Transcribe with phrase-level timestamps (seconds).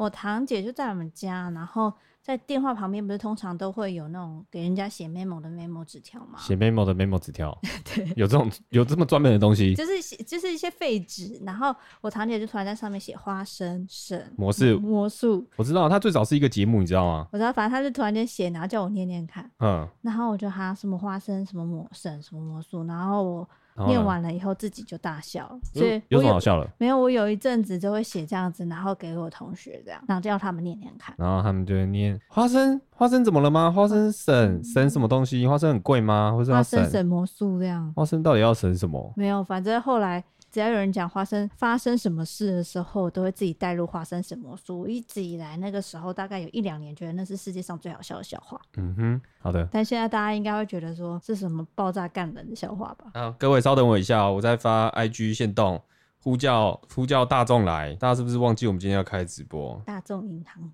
[0.00, 1.92] 我堂姐就在我们家，然后。
[2.22, 6.38] 在电话旁边不是通常都会有那种给人家写 memo 的 memo 纸条吗？
[6.38, 17.26] 写 memo 的 memo 纸条， 对，有这种有这么专门的东西，就是写就是一些废纸，然后我堂姐就突然在上面写花生神魔术魔术，我知道，它最早是一个节目，你知道吗？
[17.32, 23.48] 我知道，反正他就突然间写，然后叫我念念看，嗯，然后我就哈什么花生什么魔神什么魔术，然后我。
[23.86, 26.68] 念完了以后自己就大笑，所以有什么好笑的？
[26.78, 33.70] 没有，我有一阵子就会写这样子，然后给我同学这样，然后叫他们念念看，然后他们就会念花生，花生怎么了吗？
[33.70, 35.46] 花生省省什么东西？
[35.46, 36.32] 花生很贵吗？
[36.36, 37.92] 或者花生省魔术这样？
[37.94, 39.12] 花生到底要省什么？
[39.16, 40.22] 没有，反正后来。
[40.50, 44.80] 只要有人讲花生发生什么事的时候，都会自己带入花生神魔术。
[44.80, 48.60] 我一直以来那个时候大概有一两年，觉得那是世界上最好笑的笑话。
[48.76, 49.68] 嗯哼，好的。
[49.70, 53.10] 但现在大家应该会觉得说是什么爆炸干人的笑话吧？
[53.14, 55.80] 啊，各位稍等我一下，我在发 IG 限动，
[56.18, 59.80] 呼叫呼叫大众来，大家是不是忘记我们今天要开直播？
[59.86, 60.72] 大众银行，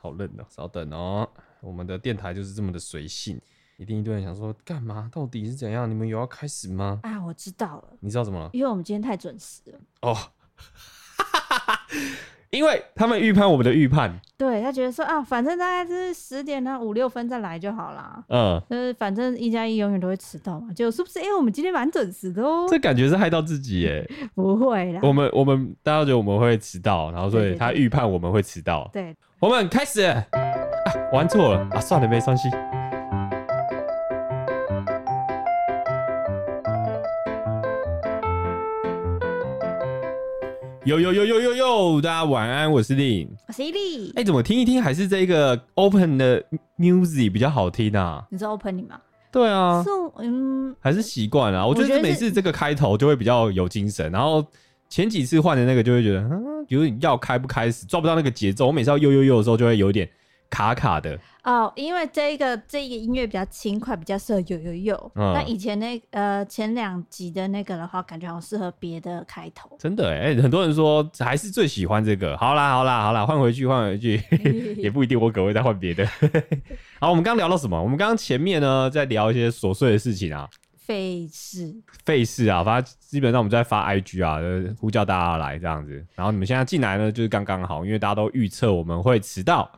[0.00, 3.40] 好冷哦、喔，稍等哦、喔，我们的电台就是这么的随性。
[3.78, 5.08] 一定一堆人想说干嘛？
[5.12, 5.88] 到底是怎样？
[5.88, 6.98] 你们有要开始吗？
[7.04, 7.84] 啊，我知道了。
[8.00, 8.50] 你知道怎么了？
[8.52, 9.78] 因为我们今天太准时了。
[10.02, 10.16] 哦，
[12.50, 14.20] 因为他们预判我们的预判。
[14.36, 18.24] 对，他觉得说啊，反正大概是十点呢五六分再来就好啦。
[18.28, 20.72] 嗯，就是反正一加一永远都会迟到嘛。
[20.72, 21.20] 就是不是？
[21.20, 22.66] 哎、欸，我们今天蛮准时的哦。
[22.68, 24.04] 这感觉是害到自己耶。
[24.34, 24.98] 不会啦。
[25.04, 28.90] 我们我们大家觉得我们会迟到，然后所以他预判我们会迟到。
[28.92, 30.02] 对，对，对，我们开始。
[30.02, 30.24] 啊，
[31.12, 32.48] 玩错了啊，算了，没关系。
[40.88, 42.00] 呦呦呦呦呦呦！
[42.00, 44.10] 大家晚安，我是丽，我是伊利。
[44.16, 46.42] 哎，怎么听一听还是这个 open 的
[46.78, 48.24] music 比较好听啊？
[48.30, 48.98] 你知道 opening 吗？
[49.30, 51.66] 对啊，是嗯，还是习惯啊。
[51.66, 54.42] 我觉得每次这个开头就会比较有精神，然后
[54.88, 58.68] 前几次换的那个就会觉得，嗯，有点要开不开始，抓不到那个节奏。
[58.68, 60.08] 我每次要呦呦呦的时候就会有点。
[60.50, 65.12] 卡卡的哦，因为这个这个音乐比较轻快，比较适合有有有。
[65.14, 69.76] 那、嗯、以前那呃前两集的那个的话，感觉好适合别的开头。
[69.78, 72.36] 真的哎、欸，很多人说还是最喜欢这个。
[72.36, 74.22] 好啦好啦好啦，换回去换回去，
[74.76, 76.06] 也不一定，我可能会再换别的。
[77.00, 77.80] 好，我们刚刚聊到什么？
[77.80, 86.04] 我们刚刚前面呢在聊一些琐碎的事情啊，费事费事啊，反正基本上我们在发 IG 啊，就是、呼叫大家来这样子。
[86.14, 89.70] 然后你们现在进来呢，就是刚刚好，因为大家都预测我们会迟到。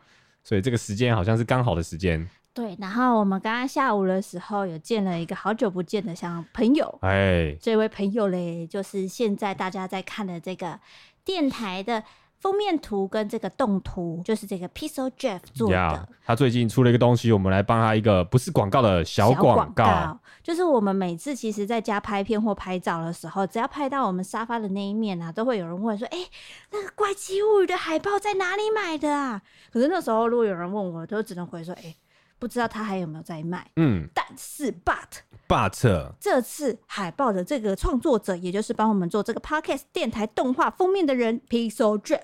[0.51, 2.29] 所以这个时间好像是刚好的时间。
[2.53, 10.81] 对，然后我们刚刚下午的时候有见了一个好久不见的像朋友，哎，这位朋友嘞，就是现在大家在看的这个
[11.25, 12.03] 电台的。
[12.41, 15.77] 封面图跟这个动图就是这个 Pixel Jeff 做的。
[15.77, 20.21] Yeah, 他最近出了一个东西，我们来帮他一个不是广告的小广告，告。
[20.51, 26.31] 就是我们每次其实在家拍片或拍照的时候，只要拍到我们沙发的那一面啊，都会有人问说：“哎、欸，
[26.73, 29.41] 那个《怪奇物语》的海报在哪里买的啊？”
[29.73, 31.97] 可是那时候如果有人问我，都只能回说：“哎、欸，
[32.41, 42.23] 不知道他还有没有在卖。”嗯，但是 But But 这次海报的这个创作者，也就是帮我们做这个 Podcast 电台动画封面的人，Pixel Jeff。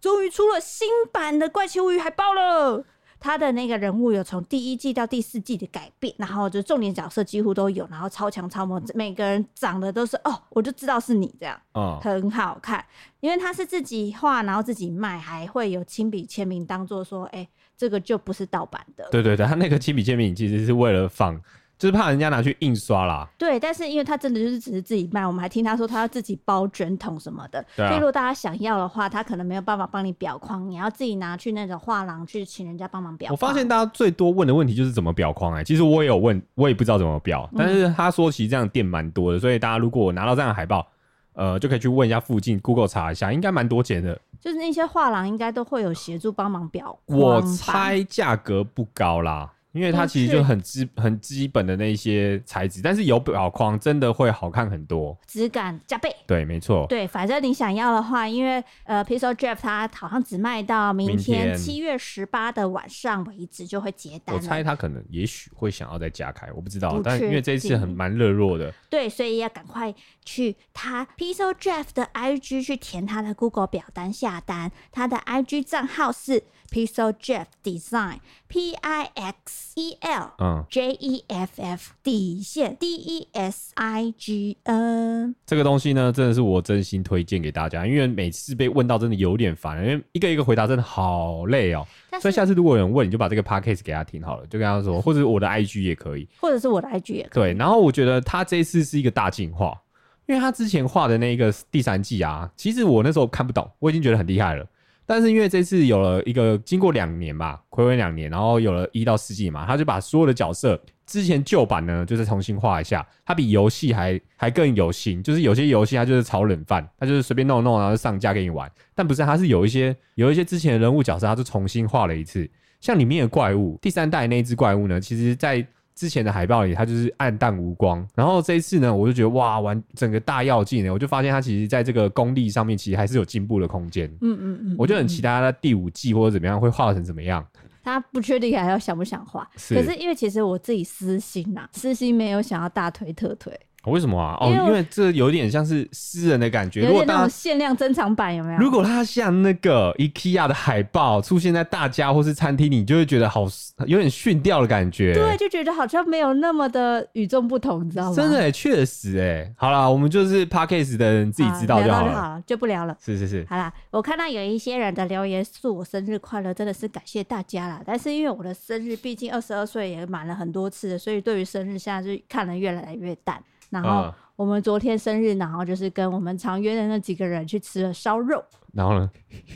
[0.00, 2.86] 终于出了新版的《怪奇物语》海报了，
[3.26, 12.84] 他的那个人物有从第一季到第四季的改变，然后就重点角色几乎都有，然后超强超模，每个人长得都是哦，我就知道是你这样，哦，很好看，
[13.18, 19.08] 因为他是自己画，然后自己卖，还会有亲笔签名，当做说，哎，这个就不是盗版的。
[19.10, 21.42] 对对对，他那个亲笔签名其实是为了放。
[21.78, 23.28] 就是怕人家拿去印刷啦。
[23.36, 27.64] 对，但是因为他真的就是只是自己卖，我们还听他说他要自己包卷筒什么的。
[27.76, 27.88] 对啊。
[27.88, 33.30] 所以如果大家想要的话，他可能没有办法帮你裱框，你要自己拿去那种画廊去请人家帮忙裱。
[33.30, 40.86] 我发现大家最多问的问题就是怎么裱框哎，其实我也有问，我也不知道怎么裱，但是他说其实这样店蛮多的，所以大家如果拿到这样的海报，
[41.34, 44.18] 呃，就可以去问一下附近，Google 查一下，应该蛮多钱的。
[44.40, 46.96] 就是那些画廊应该都会有协助帮忙裱。
[47.06, 49.52] 我猜价格不高啦。
[49.76, 56.10] 因为它其实就很基很基本的那些材质，但是有表框真的会好看很多，质感加倍。
[56.26, 56.86] 对，没错。
[56.88, 64.34] 对，反正你想要的话，因为呃，Pixel Jeff 它好像只卖到明天七月十八的晚上为止就会结单。
[64.34, 66.98] 我猜他可能也许会想要再加开，我不知道。
[67.04, 69.94] 但因为这一次很蛮热络的，对，所以要赶快
[70.26, 76.42] 去他 Pixel Jeff 的 IG 去填他的 Google 表单下单，他的 IG 账号是。
[76.68, 78.18] Pixel Jeff Design
[78.48, 84.12] P I X E L 嗯 J E F F 底线 D E S I
[84.18, 91.86] G N 这个东西呢，真的是我真心推荐给大家，因为每次被问到真的有点烦，因为一个一个回答真的好累哦。
[92.20, 97.52] 所以下次如果有人问，你就把这个 podcast 给他听好了，就跟他说，或者我的 IG 也可以，或者是我的 IG 也可以。
[97.52, 99.80] 对，然后我觉得他这一次是一个大进化，
[100.26, 104.66] 因为他之前画的那个第三季啊，其实我那时候看不懂，我已经觉得很厉害了。
[105.08, 110.76] 但是因为这次有了一个经过两年吧，睽违两年，然后有了一到四季嘛，他就把所有的角色
[111.06, 113.06] 之前旧版呢，就是重新画一下。
[113.24, 118.68] 它比游戏还还更有型，就是有些游戏它就是炒冷饭，它就是随便弄弄，然后上架给你玩。
[118.96, 122.50] 但不是，它是有一些有一些之前的人物角色，他就重新画了一次。
[122.80, 125.64] 像里面的怪物，第三代那只怪物呢，其实在。
[125.96, 128.06] 之前的海报里，它就是暗淡无光。
[128.14, 134.06] 然后这一次呢，我就觉得哇，完整个大药剂呢，我就发现它其实在这个功力上面，其实还是有进步的空间。
[134.20, 137.44] 嗯嗯嗯，我就很期待它的第五季或者怎么样会画成怎么样。
[137.82, 143.56] 他不确定还要想不想画，可是因为其实我自己私心呐、啊，私心没有想要大推特推。
[143.92, 144.36] 为什么啊？
[144.40, 148.58] 哦，因为这有点像是私人的感觉，有点那种限量珍藏版，有没有？
[148.58, 153.46] 如果它像那个 IKEA 的海报出现在大家或是餐厅里，你就会觉得好
[153.86, 155.14] 有点逊掉的感觉。
[155.14, 158.16] 对，就觉得好像没有那么的与众不同，你知道吗？
[158.16, 162.96] 真的，确实，哎，好啦，我们就是 parkas 的人自己知道就好了，就好了，就不聊了。
[163.02, 167.80] 是是是，好啦，我看到有一些人的留言祝我生日快乐，真的是感谢大家啦。
[167.86, 173.40] 但是因为我的生日毕竟二十二岁也满了很多次，所以对于生日现在就看得越来越淡。
[173.70, 174.02] 然后。
[174.02, 178.44] 嗯我们昨天生日，然后就是跟我们常约的那几个人去吃了烧肉。
[178.74, 179.10] 然后呢？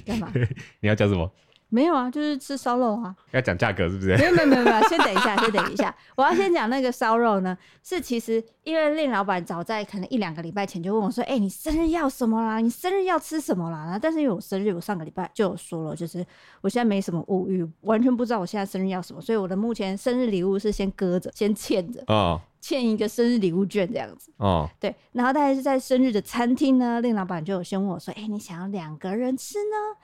[0.06, 0.32] 干嘛？
[0.80, 1.30] 你要讲什么？
[1.68, 3.14] 没有啊，就是吃烧肉啊。
[3.32, 4.16] 要讲价格是不是？
[4.16, 5.94] 没有没有没有没有，先等一下，先等一下。
[6.16, 12.58] 我要先讲那个烧肉呢，是其实因为令老板早在可能一两个礼拜前就问我说：“哎、欸，你生日要什么啦？
[12.58, 16.24] 你生日要吃什么啦？”然后但是因为我生日，我上个礼拜就有说了，就是
[16.62, 24.68] 我现在没什么物欲，完全不知道我现在生日要什么，所以我的目前生日礼物是先搁着，先欠着啊，欠一个生日礼物券这样子哦。
[24.78, 30.00] 对，然后大概是在生日的餐厅呢，令老板就有先问我说：“哎、欸，你想要两个人吃呢？”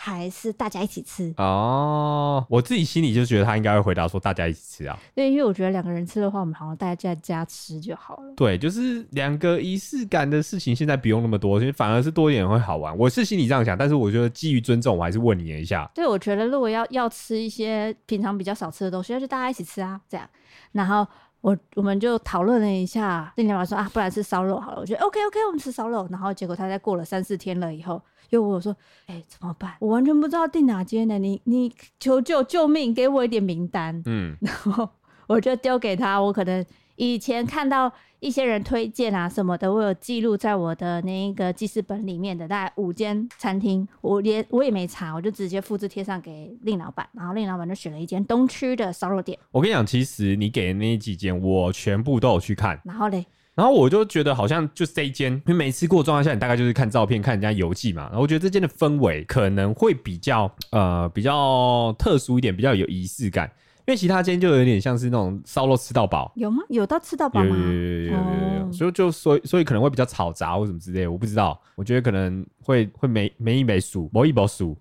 [0.00, 4.96] 还是大家一起吃哦，我自己心里就觉得他应该会回答说大家一起吃啊。
[5.12, 8.32] 对，因为我觉得两个人吃的话，我们好像大家在家吃就好了。
[8.36, 12.96] 对，就是两个仪式感的事情，现在不用那么多，其实反而是多一点会好玩。
[12.96, 15.90] 我是心里这样想，但是我觉得基于尊重，我还是问你一下。
[15.92, 20.30] 对，我觉得如果要要吃一些平常比较少吃的东西，那就大家一起吃啊，这样。
[20.70, 21.04] 然后。
[21.40, 24.80] 我我们就讨论了一下，那天晚上说啊，不然吃烧肉好了。
[24.80, 26.06] 我觉得 OK OK，我们吃烧肉。
[26.10, 28.74] 然后结果他在过了三四天了以后，又问我说，
[29.06, 29.74] 哎、欸，怎么办？
[29.80, 31.18] 我完全不知道订哪间呢？
[31.18, 34.02] 你你求救救命，给我一点名单。
[34.06, 34.88] 嗯， 然后
[35.26, 36.64] 我就丢给他，我可能。
[36.98, 49.38] 以前看到一些人推荐啊什么的，我有记录在我的那个记事本里面的，大概五间餐厅，我连我也没查，我就直接复制贴上给令老板，然后令老板就选了一间东区的烧肉店。
[49.52, 52.80] 我跟你讲，其实你给的那几间，我全部都有去看。
[52.84, 53.24] 然后嘞，
[53.54, 58.06] 然后我就觉得好像就是这一间，因为没吃过状态下，你大概就是看照片、看人家游记嘛。
[58.06, 63.48] 然后我觉得这间的氛围可能会比较呃比较特殊一点，比较有仪式感。
[63.88, 66.62] 因为其他间就有点像是那种烧肉吃到饱，有吗？
[66.68, 67.56] 有到吃到饱吗？
[67.56, 68.18] 有有有有有
[68.60, 71.58] 有有，所以就所以所以可能会比较吵杂或什么之类的，我不知道。
[71.74, 74.76] 我觉得可能会会没没一没数，某一某数，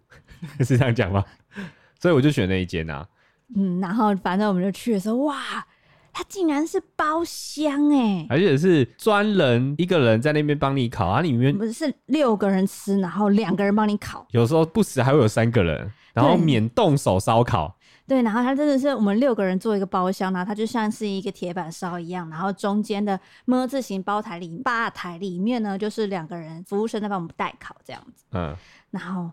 [0.59, 1.23] 是这样讲吗？
[2.01, 3.07] 所以我就选那一间啊。
[3.55, 5.37] 嗯，然后反正我们就去的时候，哇，
[6.11, 17.73] 它竟然是包厢哎，而且是专人一个人在那边帮你烤啊，里面不是是六个人吃，然后两个人帮你烤，有时候不时还会有三个人，然后免动手烧烤。
[18.07, 28.23] 对，然后它真的是我们六个人做一个包厢，然后它就像是一个铁板烧一样，然后中间的么字形包台里吧台里面呢，就是两个人服务生在帮我们代烤这样子。
[28.31, 28.55] 嗯，
[28.91, 29.29] 然后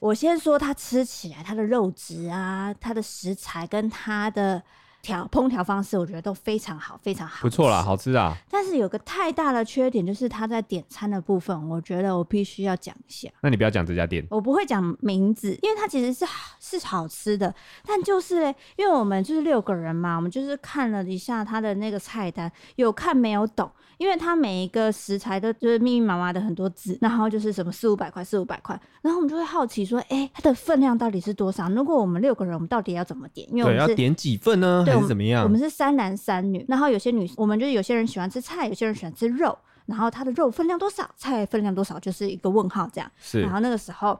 [0.00, 4.62] 我先说它吃起来，它的肉质啊，它的食材跟它的。
[5.02, 8.36] 调烹调方式我觉得都非常好，非常好，不错啦，好吃啊。
[8.50, 13.28] 但是有个太大的缺点，就是它在点餐的部分，我觉得我必须要讲一下。
[13.40, 16.26] 那你不要讲这家店，我不会讲名字，因为它其实是
[16.60, 17.54] 是好吃的，
[17.86, 31.68] 但就是嘞，因为我们就是六个人嘛，我们就是看了一下它的那个菜单，有看没有懂，因为它每一个食材都就是密密麻麻的很多字，然后就是什么四五百块，四五百块，然后我们就会好奇说，哎、欸，它的分量到底是多少？
[31.68, 33.46] 如果我们六个人，我们到底要怎么点？
[33.50, 34.82] 因为我们要点几份呢？
[34.86, 35.44] 还是怎么样？
[35.44, 39.54] 我们是三男三女，然后有些女，我们就是有些人喜欢吃菜，有些人喜欢吃肉，
[39.84, 43.10] 然后它的肉分量多少，菜分量多少，就是一个问号这样。
[43.20, 44.18] 是，然后那个时候。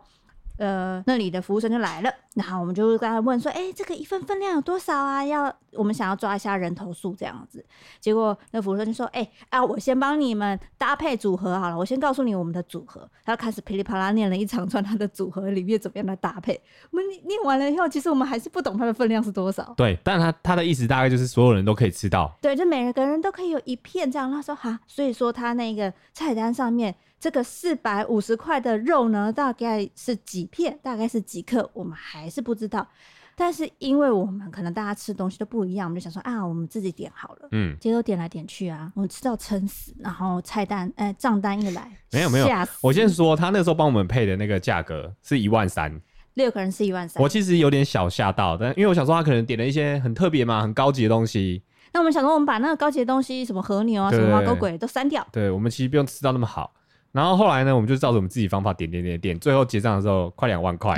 [0.61, 5.25] 呃，那里的服务生就来了，然后我们就跟他问说：“哎、欸，这个一份分量有多少啊？
[5.25, 7.65] 要我们想要抓一下人头数这样子。”
[7.99, 16.61] 结果那服务生就说：“哎、欸，啊，我先帮你们搭配组合好了，我先告诉你我们的组合。”他开始噼里啪啦念了一长串他的组合里面怎么样的搭配。
[16.91, 19.73] 我们念完了以后，其实我们还是不懂它的分量是多少。
[19.79, 22.31] 对，但他他的意思大概就是所有人都可以吃到。
[22.43, 24.31] 对，就每个人都可以有一片这样。
[24.31, 32.89] 他说：“哈，所以说他那个菜单上面。”这个四百五十块的肉呢，大概是几片，大概是几克，我们还是不知道。
[33.37, 37.49] 但是因为我们可能大家吃东西都不一样，我们就想说啊，我们自己点好了。
[37.53, 42.49] 嗯，结果点来点去啊，我们吃到撑死，然后菜单哎账单一来，没有没有，
[42.81, 46.01] 我先说他那时候帮我们配的那个价格是一万三，
[46.35, 47.23] 六个人是一万三。
[47.23, 51.63] 我其实有点小吓到，但因为我想说他可能点了一些很特别嘛，很高级的东西。
[51.93, 55.27] 那我们想说，我们把那个高级的东西，什么和牛啊，什么狗鬼都删掉。
[55.33, 56.73] 对，我们其实不用吃到那么好。
[57.13, 60.97] 然后后来呢，我们就照着我们自己方法点点点点，最后结账的时候快两万块。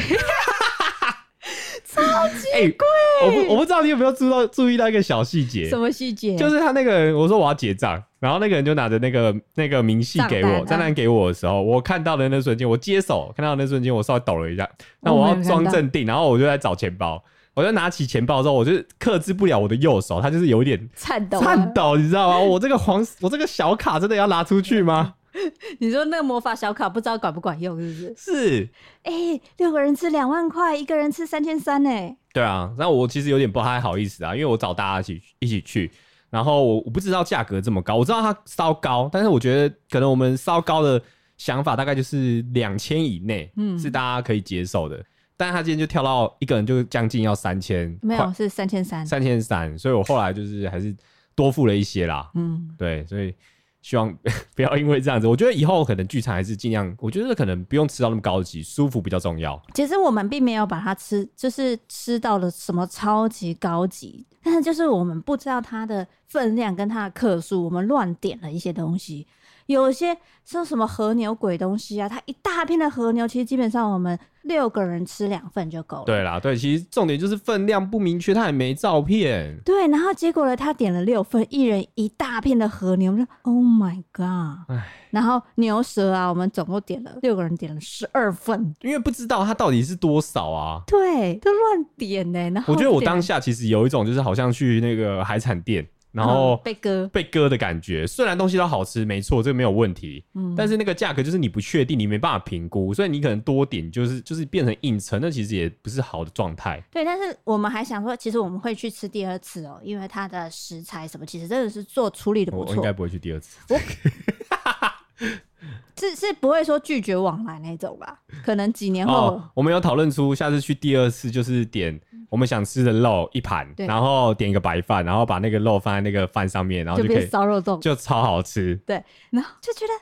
[1.84, 2.86] 超级贵、
[3.20, 3.26] 欸！
[3.26, 5.68] 我不我不知道你有没有注意到注意到一个小细节？
[5.68, 6.36] 什么细节？
[6.36, 14.66] 就是他那个人，我说我要结账，然后那个人就拿着那个那个明细给我，账单给我的时候，我看到的那瞬间，我接手看到的那瞬间，我稍微抖了一下。
[15.00, 22.38] 那我要装镇定，然后我就在找钱包，我就拿起钱包之后，我就克制不了我的右手，他就是有一点颤抖，颤抖，你知道吗？
[22.38, 25.14] 我这个黄，我这个小卡真的要拿出去吗？
[25.80, 28.14] 你说那个魔法小卡不知道管不管用，是不是？
[28.16, 28.68] 是，
[29.02, 31.90] 哎、欸，六个人吃两万块，一个人吃三千三，呢。
[32.32, 35.90] 对啊，那我其实有点不太好意思啊，因为我找大家一起一起去，
[36.30, 41.02] 然后我我不知道价格这么高，我知道它稍高，但是我觉得可能我们稍高的
[41.36, 45.04] 想法大概就是两千以内，嗯，是大家可以接受的。
[45.36, 50.94] 但是他今天就跳到一个人就将近要三千，没有是三千三，三千三，所以我后来就是还是
[51.34, 53.34] 多付了一些啦，嗯，对，所以。
[53.82, 54.16] 希望
[54.56, 59.60] 不要因为这样子，我觉得以后可能聚餐还是尽量，我觉得可能不用吃到那么高级，舒服比较重要。
[59.74, 69.26] 其实我们并没有把它吃，就是吃到了什么超级高级，但是就是我们不知道它的分量跟它的克数，我们乱点了一些东西。
[69.66, 76.04] 有些像什么和牛鬼东西啊，它一大片的和牛，其实基本上我们六个人吃两份就够了。
[76.04, 79.56] 对啦，对，其实重点就是分量不明确，他也没照片。
[79.64, 84.68] 对，然后结果呢，他点了六份，一人一大片的和牛，我们说 Oh my god！
[84.68, 90.82] 唉，然后牛舌啊，我们总共点了六个人点了十二份，因为不知道它到底是多少啊。
[90.86, 92.50] 对，都乱点呢、欸。
[92.50, 95.86] 然后我觉得我当下其实有一种就是好像去那个海产店。
[96.12, 100.24] 然后被割被割的感觉，虽然东西都好吃，没错，这个没有问题。
[100.34, 106.82] 嗯，但是那个价格就是你不确定，你没办法评估，所以你可能多点就是就是变成硬撑，那其实也不是好的状态。
[106.92, 112.72] 对，但是我们还想说，其实我们会去吃第二次哦，因为它的食材什么，其实真的是做处理的不错。
[112.72, 113.58] 我应该不会去第二次。
[115.98, 118.18] 是是不会说拒绝往来那种吧？
[118.44, 128.74] 可能几年后，哦、我们有讨论出下次去第二次就是点我们想吃的肉一盘，然后点一个白饭，然后把那个肉放在那个饭上面，然后就可以烧肉粽，就超好吃。
[128.86, 129.92] 对，然后就觉得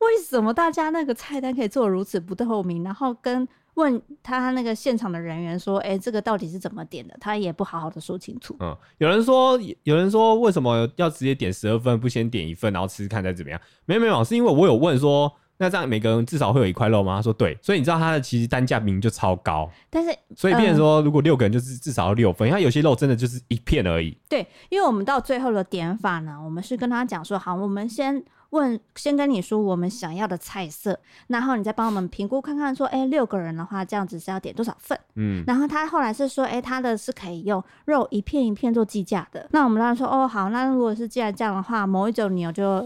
[0.00, 3.48] 为什么大家那个菜单可以做如此不透明，然后跟。
[3.74, 8.54] 问他那个现场的人员说：“哎、欸，这个到底是怎么点的？”他也不好好的说清楚。
[8.58, 13.58] 嗯，有人说，有人说，为什么要直接点十二份，不先点一份，然后吃吃看再怎么样？
[13.86, 17.16] 没有没有，是因为我有问说，那这样每个人至少会有一块肉吗？
[17.16, 24.18] 他说对，所以你知道他的其实单价明明就超高，但是所以变成说，如果六个人就是至少要六份，因为他有些肉真的就是一片而已。
[24.28, 28.22] 对，因为我们到最后的点法呢，我们是跟他讲说，好，我们先。
[28.50, 34.98] 问，先跟你说我们想要的菜色，然后你再帮我们评估看看，说，哎、欸，六个人的话，这样子是要点多少份？
[35.14, 39.48] 嗯，然后他后来是说，哎、欸，他的是可以用肉一片一片做计价的。
[39.52, 42.84] 那我们当然说，哦，好，那如果是既然这样的话，某一种牛就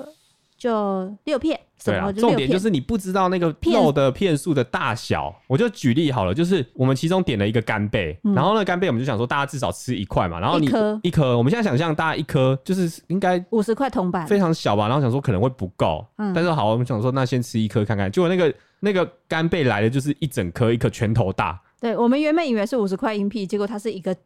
[0.64, 1.60] 就六片。
[1.84, 5.34] 对啊，重点就是你不知道那个肉的片数的大小。
[5.46, 10.66] 我就举例好了，就是我们其中点了一个干贝，然后那干贝我们就想说大家至少吃一块嘛，然后你
[11.02, 21.60] 一颗，我们现在想象大家一颗就是应该五十块铜板，非常小吧，然后想说可能会不够，但是好，我们想说那先吃一颗看看，结果那个那个干贝来的就是一整颗，一颗拳头大。
[21.80, 24.16] 对，我们原本以为是五十块硬币，结果它是一个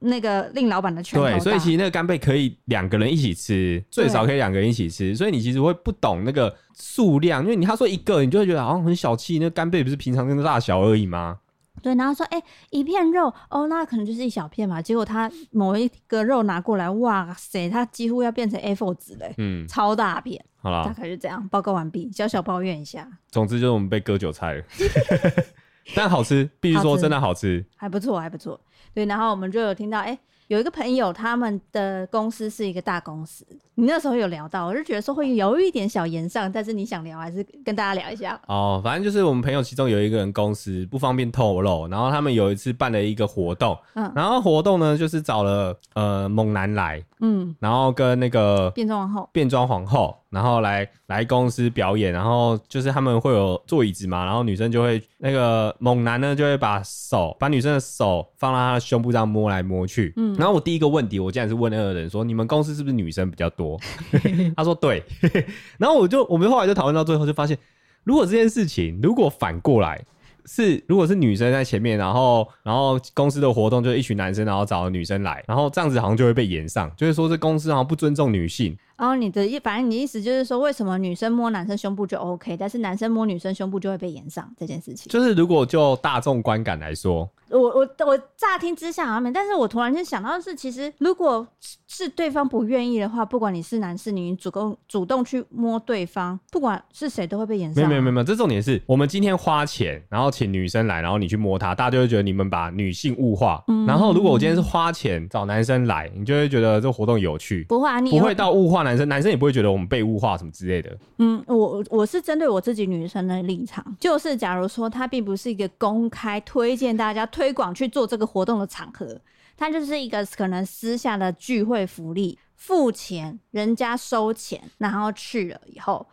[0.00, 1.32] 那个令老板的拳头大。
[1.32, 5.14] 对，所以其实那个干贝可以两个人一起吃，最少可以两个人一起吃。
[5.16, 9.38] 所以你其实会不懂那个数量，因为你他说一个，你就会觉得好像很小气。
[9.38, 11.38] 那个干贝不是平常那个大小而已吗？
[11.82, 14.82] 对，然后说哎、欸，一片肉哦，那可能就是一小片嘛。
[14.82, 20.42] 结果他某一个肉拿过来，哇塞，它几乎要变成 A4 纸嘞，嗯，超大片。
[20.56, 21.46] 好了，大概就这样。
[21.48, 23.08] 报告完毕，小小抱怨一下。
[23.30, 24.64] 总之就是我们被割韭菜了。
[25.94, 28.60] 但好吃，必须说真的好吃，还不错，还不错。
[28.94, 33.46] 对，然后我们就有听到，哎、欸，有一个朋友，他们的公司是一个大公司。
[33.74, 38.40] 你那时候有聊到，我就觉得说会有一点小炎上，但是你想聊，还是跟大家聊一下。
[38.48, 50.16] 哦，反正就是我们朋友其中有一个人公司不方便透露，然后他们有一次办了一个活动，嗯，然后活动呢就是找了呃猛男来，嗯，然后跟那个变装皇后，变装皇后。
[50.28, 60.12] 然后来来公司表演，然后就是他们会有坐椅子嘛，然后女生就会那个猛男呢就会把手把女生的手放到他的胸部这样摸来摸去。
[60.16, 63.80] 嗯，然后我第一个问题，我竟然是问那个人说：“你们公司是不是女生比较多？”
[64.54, 65.02] 他说：“对。
[65.78, 67.56] ”然后我就我们后来就讨论到最后，就发现
[68.04, 70.04] 如果这件事情如果反过来
[70.46, 78.76] 是，如果是女生在前面，然后然后公司的活动就一群男生，然后找女生来，然后这样子好像就会被延上，就是说这公司好像不尊重女性。
[78.96, 85.10] 然后你的意，反正你的意思就是说，为什么女生摸男生胸部就 OK，但是男生摸女生胸部就会被延上这件事情？
[85.10, 91.46] 就是如果就大众观感来说，我我我乍听之下好像没，但是我突然间想到的是，其实如果
[91.86, 97.88] 是对方不愿意的话，不管你是男是女，你主动主动去摸对方，不管是谁都会被延上。
[97.88, 103.62] 没有没有没有，这重点是我们今天花钱，然后请女生来，然后你去摸她，大家就会觉得你们把女性物化。
[103.68, 107.64] 嗯、然后如果我今天是花钱找男生来，你就会觉得这个活动有趣。
[107.68, 109.70] 不会啊，你不会到物化男生，男生也不会觉得。
[109.70, 110.96] 我们被物化什么之类的？
[111.18, 119.20] 嗯，我我是针对我自己女生的立场，就是假如说他并不是一个公开推荐大家推广去做这个活动的场合，
[119.56, 126.06] 他就是一个可能私下的聚会福利，付钱人家收钱，然后去了以后。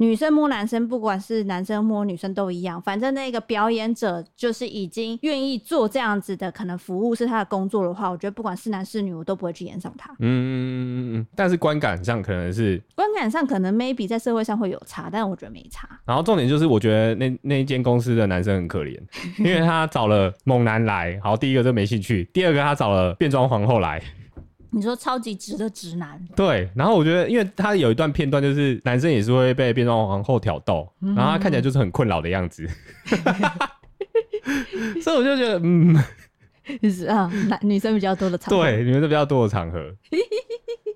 [0.00, 10.10] 女生摸男生，不管是男生摸女生都一样，反正那个表演者就是已经愿意做这样子的，可能服务是他的工作的话，我觉得不管是男是女，我都不会去演上他。
[10.12, 15.86] 嗯嗯嗯嗯，但是观感上可能是观感上可能 maybe 在社会上会有差，但我觉得没差。
[16.06, 18.98] 然后重点就是，我觉得那那一间公司的男生很可怜，
[19.36, 24.02] 因为他找了猛男来，好，第一个就没兴趣，第二个他找了变装皇后来。
[24.72, 26.68] 你说超级直的直男，对。
[26.74, 32.66] 然后我觉得，因为他有一段片段，就是男生也是会被变装皇后挑逗，嗯、然后他看起来就是很困扰的样子，
[35.02, 35.96] 所以我就觉得，嗯，
[36.80, 39.80] 就 是啊，男女生比较多的场合，对，女生比较多的场合。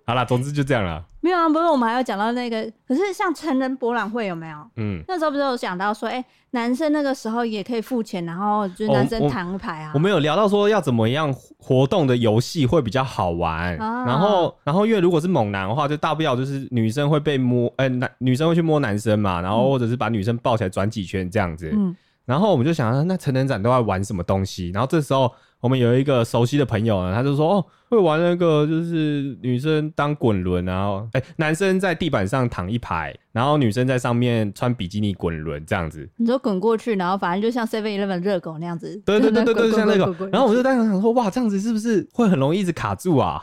[0.06, 1.02] 好啦，总之就这样了。
[1.20, 4.58] 没有啊，不是我们还要讲到那个，可是像成人博览会有没有？
[4.76, 9.98] 嗯，那时候不是有讲到说，哎、欸，男生那个时候也可以付钱，然后就是男生弹牌啊、哦我。
[9.98, 21.72] 我们有聊到说要怎么样活动的游戏会比较好玩，啊、然后然后因为如果是猛男的话，就大不了就是女生会被摸，哎、欸，男女生会去摸男生嘛，然后或者是把女生抱起来转几圈这样子。
[21.74, 21.96] 嗯，
[22.26, 24.70] 然后我们就想，那成人展都在玩什么东西？
[24.74, 25.32] 然后这时候。
[25.64, 36.06] 我们有一个熟悉的朋友呢，他就说哦，会玩那个就是女生当滚轮，然后哎，男生在地板上躺一排，然后女生在上面穿比基尼滚轮这样子。
[36.16, 38.94] 你说滚过去，然后反正就像 Seven Eleven 热狗那样子。
[39.06, 40.28] 对对对对对，像那个。
[40.28, 43.40] 然后我就当时想说，哇，这样子是不是会很容易一直卡住啊？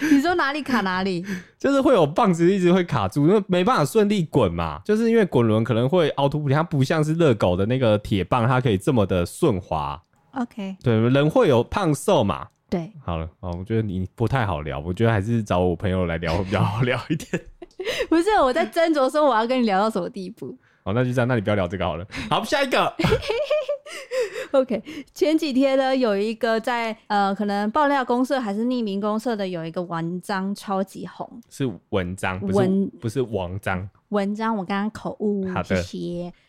[0.10, 1.24] 你说哪里卡哪里，
[1.58, 4.80] 就是会有棒子一直会卡住，因为没办法顺利滚嘛。
[4.84, 10.00] 就是因为滚轮可能会凹凸不平，它不像是热狗的那个铁棒，它可以这么的顺滑。
[10.32, 12.48] OK，对，人会有胖瘦嘛。
[12.68, 17.40] 对，好了，哦，我觉得你不太好聊，我觉得还是找我朋友来聊会比较好聊一点。
[18.08, 20.58] 不是，我在斟酌说我要跟你聊到什么地步。
[20.84, 22.06] 好，那就这样，那你不要聊这个好了。
[22.28, 22.94] 好，下一个。
[24.52, 24.82] OK，
[25.14, 33.88] 前几天呢，有一个在呃，可能爆料公社还是匿名公社的，有一个文章超级红，是文章，不是文不是王章。
[34.10, 35.82] 文章我刚刚口误，好的，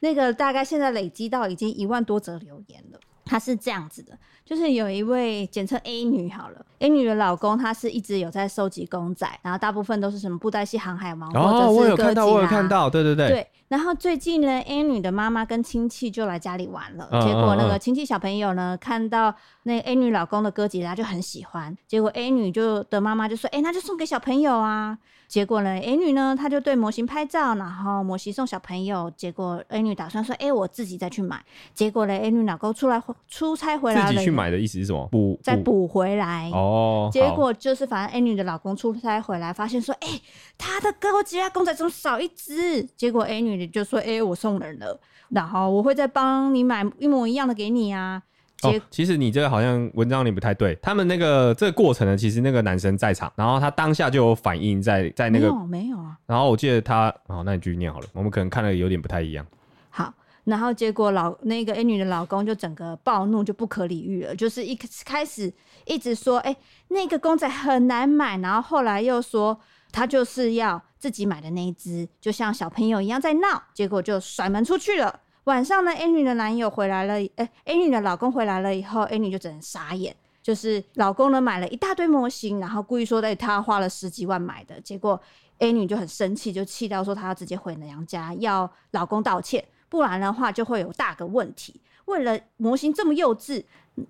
[0.02, 3.00] 那个大概现在累积到已经一万多则留言了。
[3.24, 11.66] 他是这样子的，就是有一位简称 A 女好了，A 女的老公他是一直有在收集公仔，然后大部分都是什么布袋戏、航海王，或者是哥吉拉。
[11.66, 13.28] 哦，我有看到，我有看到，对对对。
[13.28, 24.96] 对，然后最近呢，A 女的妈妈跟亲戚就来家里玩了，结果那个亲戚小朋友呢，看到那 A 女老公的哥吉拉就很喜欢，结果 A 女就的妈妈就说：“哎，那就送给小朋友啊。”
[25.28, 29.12] 结果呢，A 女呢，她就对模型拍照，然后模型送小朋友。
[29.18, 35.08] 结果 A 女打算说：“哎、欸，我自己再去买。”结果呢，A 女老公出来出差回来了，自己去买的意思是什么？
[35.12, 37.10] 补再补回来哦。
[37.12, 40.22] 结果就是，反正 A 女的老公出差回来，发现说：“哎、欸，
[40.58, 48.22] 他的哥吉拉公仔怎么少一只？”结果 A 女就说：“哎、欸，我送人了，然后我会再帮你买一模一样的给你啊。”
[48.64, 50.74] 哦，其实你这个好像文章里不太对。
[50.82, 56.18] 他们那个这个过程呢，其实那个男生在场，然后他当下就有反应在，在在那个没有，没有啊。
[56.26, 59.46] 然后我记得他，哦，那你继续念好了，我们可能看的有点不太一样。
[59.90, 60.14] 好，
[60.46, 65.54] 然后结果老那个 A 女的老公就整个暴怒，就不可理喻了，就是一开始
[65.86, 69.60] 一直说，哎、欸，那个公仔很难买，然后后来又说
[69.92, 75.20] 他就是要自己买的那一只，就像小朋友一样在闹，结果就甩门出去了。
[75.46, 85.20] 晚上呢，A 女的男友回来了，哎、欸，A 女的老公回来了以后，A 女就只能傻眼，就是老公呢买了一大堆模型，然后故意说在他花了十几万买的，结果
[85.60, 91.80] A 女就很生气，就气到说她要直接回娘家，要老公道歉，不然的话就会有大个问题。
[92.06, 93.64] 为了模型这么幼稚，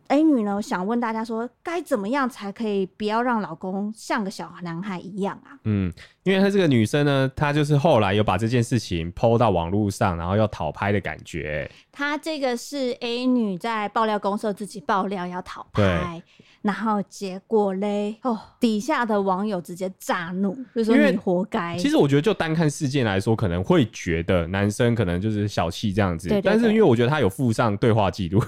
[0.08, 5.58] A 女呢想问大家说，该怎么样才可以不要让老公像个小男孩一样啊？
[5.65, 5.93] 嗯，
[6.24, 11.69] 因为她这个女生呢，她就是后来有把这件事情 PO 到网络上，然后要讨拍的感觉。
[11.91, 16.21] 她这个是 A 女在爆料公社自己爆料要讨拍。
[16.62, 21.78] 然后结果嘞，哦，底下的网友直接炸怒，就说你活该。
[21.78, 26.28] 其实我觉得，就单看事件来说，可能会觉得男生可能就是小气这样子。
[26.43, 28.43] 但是因为我觉得他有附上对话记录，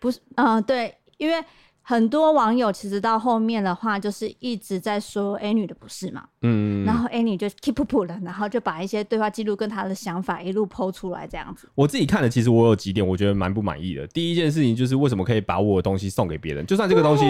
[0.00, 1.36] 不是，嗯、呃，对，因为。
[1.82, 11.68] 很多网友其实到后面的话，就是一直在说 A 女的不是嘛，嗯，然后 A 女就 keep up 了，然后就把一些对话记录跟她的想法一路剖出来，这样子。
[11.74, 14.06] 我自己看了，其实我有几点我觉得蛮不满意的。
[14.08, 17.24] 第一件事情就是为什么可以把我的东西送给别人，就算这个东西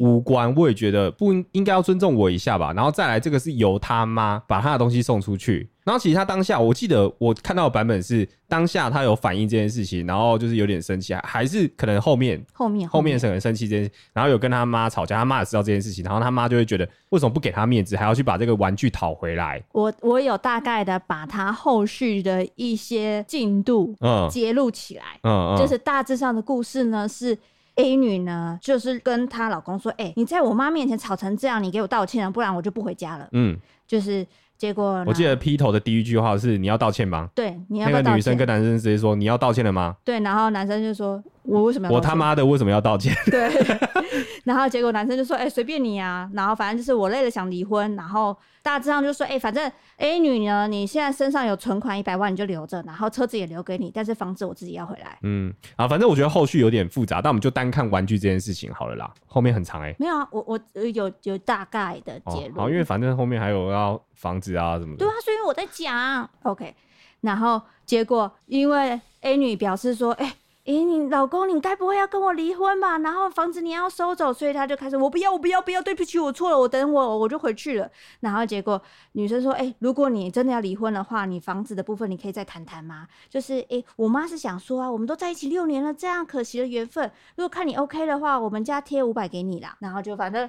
[0.00, 2.72] 无关，我也觉得不应该要尊重我一下吧。
[2.72, 5.68] 然后再来，这个是由他妈把他的东西送出去。
[5.86, 19.62] 然后其实他当下，我记得我看到的版本是当下他有反映这件事情，然后就是有点生气，还是可能后面后面后面是很生气这件事，然后有跟他妈吵架，他妈也知道这件事情，然后他妈就会觉得为什么不给他面子，还要去把这个玩具讨回来？
[19.70, 27.38] 我我有大概的把他后续的一些进度嗯揭露起来，嗯嗯，就是大致上的故事呢是
[27.76, 34.26] A 女呢就是跟她老公说，哎、欸，你在我妈面前吵成这样，你给我道歉，不然我就不回家了，嗯，就是。
[34.58, 37.28] 结果我记得劈头的第一句话是你要道歉吗？
[37.34, 37.90] 对，你要？
[37.90, 39.96] 那个女生跟男生直接说你要道歉了吗？
[40.04, 41.94] 对，然后男生就说我为什么要？
[41.94, 43.14] 我他妈的为什么要道歉？
[43.30, 43.50] 对，
[44.44, 55.18] 然后结果男生就说哎随、欸、便你啊，然后反正就是我累了想离婚，然后大致上就说哎、欸、反正 A 女呢你现在身上有存款一百万你就留着，然后车子也留给你，但是房子我自己要回来。
[55.22, 59.96] 嗯啊，反正我觉得后续有点复杂，但我们就单看玩具这件事情好了啦，后面很长哎、欸。
[59.98, 60.58] 没有啊，我我
[60.94, 62.62] 有有大概的结论、哦。
[62.62, 64.00] 好，因为反正后面还有要。
[64.16, 66.74] 房子啊什么的，对啊，所以我在讲，OK，
[67.20, 70.26] 然后结果因为 A 女表示说，哎、
[70.64, 72.98] 欸，咦、你老公你该不会要跟我离婚吧？
[72.98, 77.88] 然后房子你要收走，所以他就开始，我不要，我不要，不要，对不起，我错了，我等我我就回去了。
[78.20, 78.80] 然后结果
[79.12, 83.06] 女生说，哎、如果你真的要离婚的话，你房子的部分你可以再谈谈吗？
[83.28, 89.76] 就是，哎、我妈是想说啊，我们都在一起六年了，这样可惜的缘分，如果看你 OK 的话，我们家贴五百给你啦。
[89.80, 90.48] 然后就反正。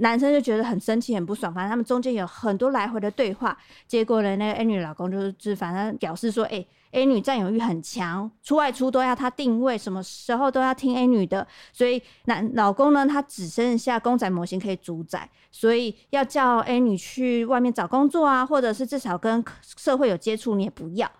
[0.00, 3.56] 男生就觉得很生气、很不爽，反正他们中间有很多来回的对话。
[3.86, 11.46] 结果呢，那个 A 女老公就是，反正表示说，哎、，A 女占有欲很强，出外出都要她定位，什么时候都要听 A 女的。
[11.72, 21.10] 所以男老公呢，他只剩下公仔模型可以主宰，所以要叫 A 女去外面找工作啊，或者是至少跟社会有接触，你也不要。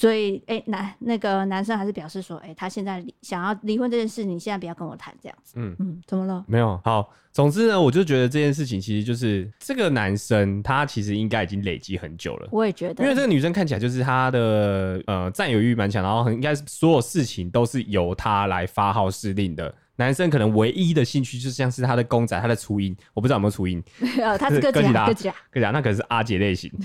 [0.00, 5.52] 所以，哎、欸，男那个男生还是表示说，哎、欸，他现在想要离婚这件事，你现在不要跟我谈这样子。
[5.56, 6.42] 嗯嗯，怎么了？
[6.48, 6.80] 没有。
[6.82, 12.48] 好，总之呢，我就觉得这件事情其实就是这个男生他其实应该已经累积很久了。
[12.50, 19.74] 我也觉得，因为这个女生看起来就是他的呃占有欲蛮强，然后很应该所有事情都是由他来发号施令的。
[19.96, 23.82] 男生可能唯一的兴趣就像是他的公仔，他的初音，我不知道有没有初音。
[24.18, 26.72] 呃，他是 哥吉拉，哥吉拉，哥吉拉，那可是阿杰类型。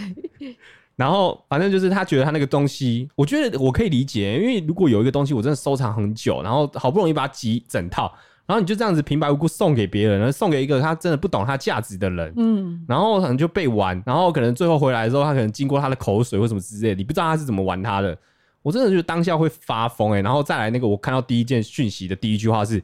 [0.95, 8.13] 然后反正就是他觉得他那个东西，我觉得我可以理解，因为如果有一个东西我真的收藏很久，然后好不容易把它集整套，
[8.45, 18.17] 然后你就这样子平白无故送给别人，然后送给一个他真的不懂他价值的人，嗯，然后可能就被玩，然后可能最后回来的时候，他可能经过他的口水或什么之类的，你不知道他是怎么玩他的，
[18.61, 22.81] 我真的觉得当下会发疯哎、欸，然后再来那个我看到第一件讯息的第一句话是。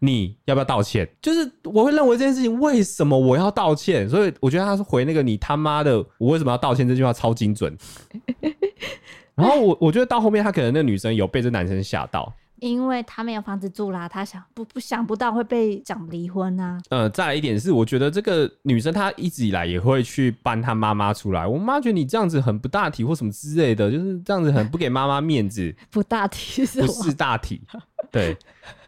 [0.00, 1.08] 你要不要道歉？
[1.22, 4.08] 就是我会认为这件事情为什么我要道歉？
[4.08, 7.76] 所以我觉得他是回那个你他妈的，我为什么要道歉这句话超精准。
[9.36, 16.78] 然后我我觉得到后面他可能那女生有被这男生吓到，因为他没有房子住啦，他想不不想不到会被讲离婚啊。
[16.90, 21.46] 呃，再来一点是，我觉得这个女生她一直以来也会去搬她妈妈出来。
[21.46, 25.74] 我妈觉得你这样子很不大体或什么之类的，就是这样子很不给妈妈面子。
[25.90, 27.62] 不大体是不是大体？
[28.10, 28.36] 对，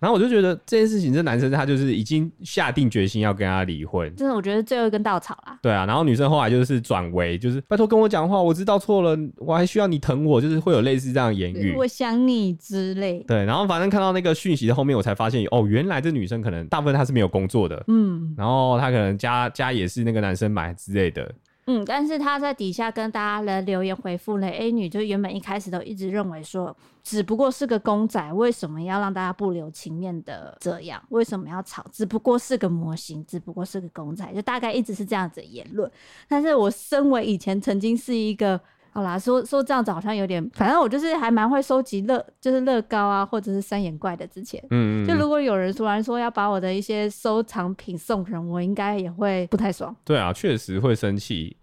[0.01, 5.59] 然后我就觉得这件事情，这男生他就是已经下定决心要跟他离婚，真的，我觉得最后一根稻草啦。
[5.63, 13.23] 对啊，然后女生后来就是转为，就是拜托跟我讲话，我知道错了，我还需要你疼我，就是会有类似这样的言语，我想你之类。
[13.29, 21.31] 对，然后反正看到那个讯息的后面，我才发现哦，原来这女生可能大部分她是没有工作的，嗯，然后她可能家家也是那个男生买之类的。
[21.67, 31.03] 嗯，但是他在底下跟大家的留言回复了 A 女，就原本一开始都一直认为说，只不过是个公仔，为什么要让大家不留情面的这样？
[31.11, 31.85] 为什么要吵？
[31.93, 35.91] 只不过是个模型，只不过是个公仔，就大概一直是这样子的言论。
[36.29, 38.61] 但是我身为以前曾经是一个。
[38.93, 44.27] 好啦，说说这样子好像有点，反正我就是还蛮会收集乐，就是乐高啊，或者是三眼怪的。
[44.27, 49.95] 之前，嗯，嗯，就如果有人突然说要把我的一些收藏品送人，我应该也会不太爽。
[50.05, 51.57] 对啊，确实会生气。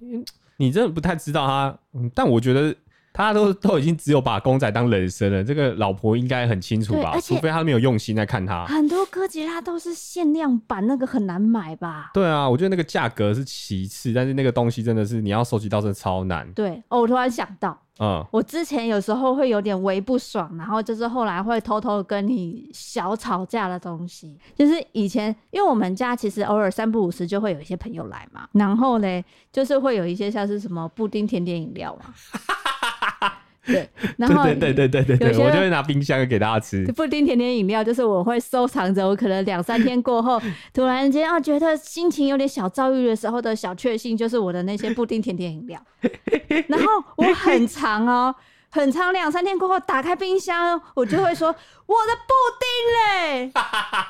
[0.58, 1.80] 你真的不太知道他，
[2.14, 2.76] 但我觉得
[3.14, 7.20] 他都都已经只有把公仔当人生了，这个老婆应该很清楚吧？
[7.22, 8.66] 除非他没有用心在看他。
[8.66, 12.12] 很多哥吉拉都是限量版，那个很难买吧？
[12.14, 16.50] 对啊，我觉得那个价格是其次，但是那个东西真的是你要收集到真的超难。
[16.54, 32.14] 对，哦，我突然想到，嗯，我之前有时候会有点微不爽，然后就是后来会偷偷跟你小吵架的东西，就是以前因为我们家其实偶尔三不五时就会有一些朋友来嘛，然后嘞，就是会有一些像是什么布丁、甜点、饮料嘛。
[33.72, 39.08] 对，然后对对对对对对，我就会拿冰箱给大家吃布丁、甜甜、饮料，就是我会收藏着。
[39.08, 40.42] 我可能两三天过后，
[40.74, 45.80] 突然间啊，觉得心情有点小遭遇的时候的小确幸，就是我的那些布丁、甜甜、饮料。
[46.68, 48.34] 然后我很长哦，
[48.70, 52.68] 很长两三天过后打开冰箱，我就会说我的布丁
[53.38, 53.52] 嘞，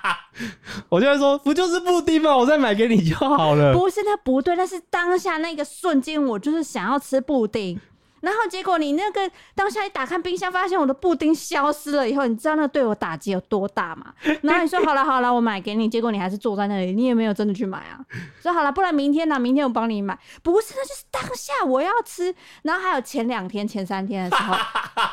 [0.89, 2.35] 我就会说不就是布丁吗？
[2.35, 3.73] 我再买给你就好了。
[3.73, 7.79] 不是，那不对，那是当下那个瞬间，我就是想要吃布丁。
[8.21, 14.13] 然后结果你那个当下一打开冰箱，发现我的布丁消失了以后，你知道那对我打击有多大吗？
[14.43, 17.99] 然后你说好了好了，我买给你，结果你还是坐在那里，你也没有真的去买啊。
[18.41, 19.39] 说好了，不然明天呢？
[19.39, 20.17] 明天我帮你买。
[20.43, 22.33] 不是，那就是当下我要吃。
[22.63, 24.55] 然后还有前两天、前三天的时候，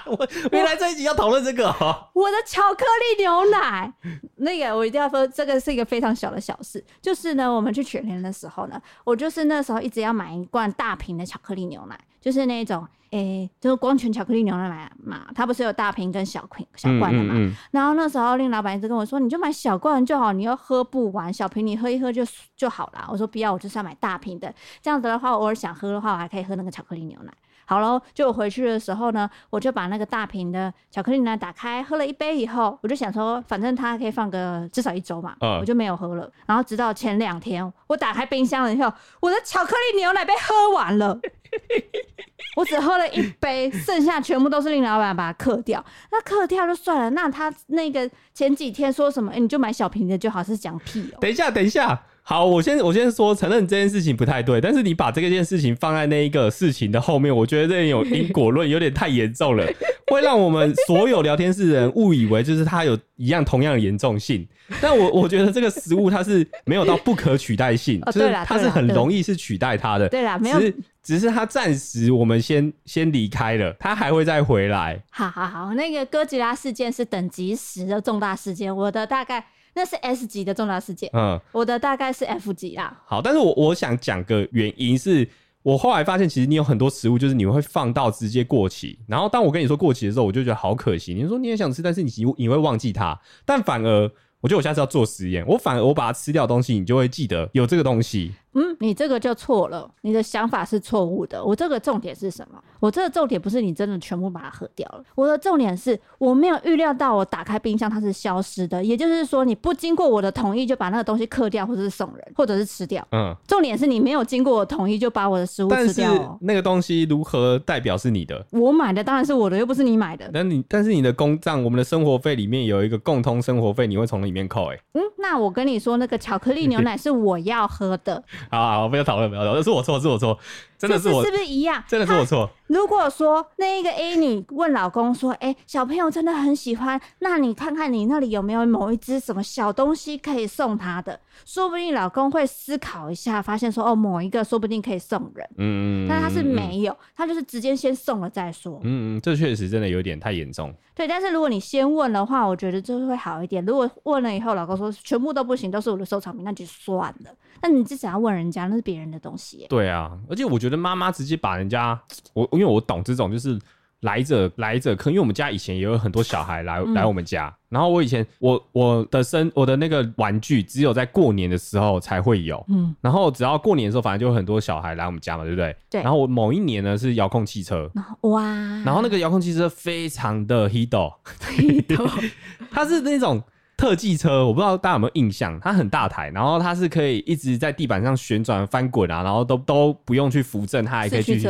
[0.16, 2.08] 我原来这一集要讨论这个哦。
[2.12, 3.92] 我的巧克力牛奶，
[4.36, 6.84] 那个我一定要说，这个是一个非常小的小事。
[7.00, 11.98] 就是呢，我们去全联的时候呢，我就是那时候一直要买一罐大瓶的巧克力牛奶。
[12.26, 17.34] 就是那种，诶、欸，就是光泉巧克力牛奶嘛，它不是有大瓶跟小瓶小罐的嘛？
[17.34, 22.24] 嗯嗯嗯，然后那时候令老板一直跟我说，你就买小罐就好，你又喝不完，小瓶你喝一喝就
[22.56, 23.06] 就好了。
[23.12, 27.32] 我说不要，我就是要买大瓶的，这样子的话，偶尔想喝的话，我还可以喝那个巧克力牛奶。
[27.68, 36.28] 好了，就我回去的时候呢，我就把那个大瓶的巧克力牛奶打开，喝了一杯以后，我就想说，反正它可以放个至少一周嘛，嗯、我就没有喝了。
[36.44, 41.18] 然后直到前两天，我打开冰箱了以后，我的巧克力牛奶被喝完了，
[42.56, 45.84] 我只喝了一杯，剩下全部都是令老板把它克掉。
[46.10, 49.30] 那克掉就算了，那他那个前几天说什么？
[49.30, 51.20] 哎、欸，你就买小瓶的就好，是讲屁哦、喔。
[51.20, 52.02] 等一下，等一下。
[52.28, 59.64] 好，我先我先说，承认这件事情不太对，但是你把这个件事情放在那一个事情的后面，我觉得这有因果论，有点太严重了，
[60.10, 64.44] 会让我们所有聊天室的人误以为就是它有一样同样的严重性。
[64.80, 70.08] 但我我觉得这个食物它是没有到不可取代性，就是它是很容易是取代它的。
[70.08, 70.58] 对啦，没有，
[71.06, 75.00] 只是他暂时我们先先离开了，他还会再回来。
[75.10, 79.46] 好好好，那个哥吉拉事件是等级十的重大事件，我的大概。
[79.78, 82.98] 那是 S 级的重大事件，嗯，我的大概是 F 级啦。
[83.04, 85.28] 好，但是我我想讲个原因是，
[85.62, 91.12] 我后来发现，其实你有很多食物，就是你会放到直接过期，然后当我跟你说过期的时候，我就觉得好可惜。
[91.12, 98.32] 你说你也想吃，但是你你会忘记它，但反而我觉得我下次要做实验，我反而我把它吃掉的东西，你就会记得有这个东西。
[98.58, 101.44] 嗯，你这个就错了，你的想法是错误的。
[101.44, 102.58] 我这个重点是什么？
[102.80, 105.02] 我这个重点不是你真的全部把它喝掉了。
[105.14, 113.06] 我的重点是我没有预料到我打开冰箱它是消失的，也就是说你不经过我的同意就把那个东西嗑掉，或者是送人，或者是吃掉。
[113.12, 116.38] 嗯，重点是你没有经过我同意就把我的食物吃掉喔。
[116.40, 118.42] 那个东西如何代表是你的？
[118.52, 120.30] 我买的当然是我的，又不是你买的。
[120.32, 124.70] 但你但是你的公账，我们的生活费里面有一个共通生活费，你会从里面扣？
[124.72, 128.22] 哎，嗯，那我跟你说，那个巧克力牛奶是我要喝的。
[128.50, 129.28] 好好，不要讨论。
[129.28, 130.38] 不要讨论是我错，是我错，
[130.78, 131.82] 真的是我，是不是一样？
[131.86, 132.48] 真的是我错。
[132.68, 141.18] 如果说那一个 A 女问老公说：“哎、欸，小朋友真的很喜欢，那你看看你那里有没有某一只什么小东西可以送他的？
[141.44, 145.48] 说不定老公会思考一下，发现说哦，某一个说不定可以送人。
[145.58, 148.80] 嗯，但他是没有，他就是直接先送了再说。
[148.82, 150.74] 嗯嗯，这确实真的有点太严重。
[150.94, 153.64] 对，但是如果你先问的话，我觉得就会好一点。
[153.64, 157.30] 如果问了以后，老公说全部都不行，都是我的收藏品，那就算了。
[157.62, 159.66] 那你至少要问人家，那是别人的东西。
[159.68, 162.00] 对啊，而且我觉得妈妈直接把人家
[162.32, 162.48] 我。
[162.52, 163.58] 因为我懂这种，就是
[164.00, 165.12] 来者来者坑。
[165.12, 175.76] 因为我们家以前也有很多小孩来、嗯、来我们家，然后我以前我我的生我的那个玩具只有在过年的时候才会有，嗯，然后只要过年的时候，反正就有很多小孩来我们家嘛，对不对？
[175.90, 176.02] 对。
[176.02, 177.90] 然后我某一年呢是遥控汽车，
[178.22, 178.42] 哇，
[178.84, 182.30] 然后那个遥控汽车非常的 hito，hito，
[182.70, 183.42] 它是那种
[183.76, 191.46] 特技车，我不知道大家有没有印象，它很大台，然后它是可以一直在地板上旋转翻滚啊，然后都都不用去扶正，它还可以去。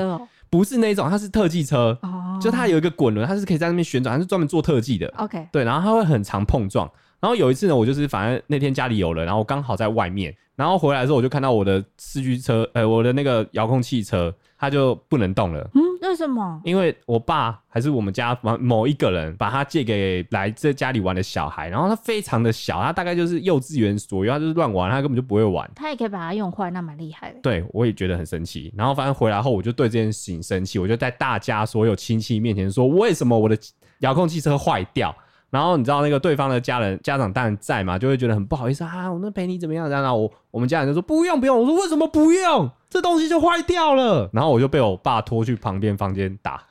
[0.48, 2.40] 不是那种，它是特技车，oh.
[2.40, 5.12] 就它有一个滚轮，它是可以在那边旋转，它是专门做特技的。
[5.16, 6.88] OK，对，然后它会很常碰撞。
[7.18, 15.68] 然后有一次呢，我就是反正那天家里有了，然后我刚好在外面，然后回来的时候我就看到我的四驱车，呃，我的那个遥控汽车，它就不能动了。
[15.74, 15.82] 嗯，
[16.16, 16.58] 为什么？
[16.64, 25.70] 因为我爸还是我们家某一个人把他借给来这家里玩的小孩，然后他非常的小，他大概就是幼稚园左右，他就是乱玩，他根本就不会玩。
[25.76, 27.38] 他也可以把它用坏，那蛮厉害的。
[27.42, 28.72] 对，我也觉得很神奇。
[28.74, 33.58] 然后反正回来后，我就对这件事情生气，我就在大家所有亲戚面前说，为什么我的
[33.98, 35.14] 遥控汽车坏掉？
[35.56, 39.88] 然后你知道那个对方的家人家长当然在嘛，就会觉得很不好意思啊，我那陪你怎么样？
[39.88, 42.70] 然后我我们家人就说不用不用，我说为什么不用？
[42.90, 44.28] 这东西就坏掉了。
[44.34, 46.62] 然后我就被我爸拖去旁边房间打。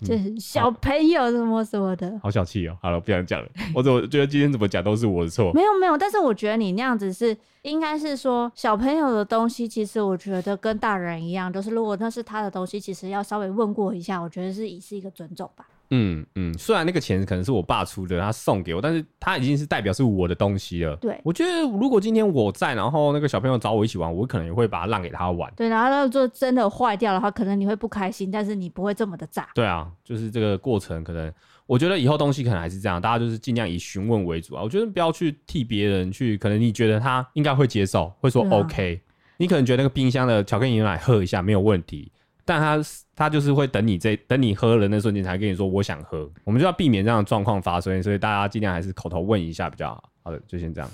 [0.00, 2.76] 就是小朋友什么什么的，嗯、好小气哦。
[2.80, 3.48] 好了，不想讲了。
[3.74, 5.52] 我怎么觉得今天怎么讲都是我的错？
[5.52, 15.66] 没有没有，但是我觉得你那样子是应该是说小朋友的东西，其实我觉得跟大人一样，就是如果那是他的东西，其实要稍微问过一下，我觉得是以是一个尊重吧。
[15.94, 20.96] 嗯嗯，虽然那个钱可能是我爸出的，他送给我，但是他已经是代表是我的东西了。
[20.96, 25.52] 对，我觉得如果今天我在，然后那个小朋友找我一起玩，我可能也会把它让给他玩。
[25.54, 29.46] 对，然后他就真的坏掉的话，可能你会不开心，但是你不会这么的炸。
[29.54, 31.30] 对啊，就是这个过程，可能
[31.66, 34.62] 我觉得以后东西可能还是这样，大家就是尽量以询问为主啊。
[34.62, 42.10] 我觉得不要去替别人去，可能你觉得他应该会接受，会说 OK，啊，你可能觉得那个冰箱的巧克力牛奶喝一下没有问题。
[42.44, 42.80] 但他
[43.14, 50.04] 他就是会等你这等你喝了那瞬间才跟你说我想喝，我们就要避免这样的状况发生，所以大家尽量还是口头问一下比较好。
[50.24, 50.90] 好的，就先这样，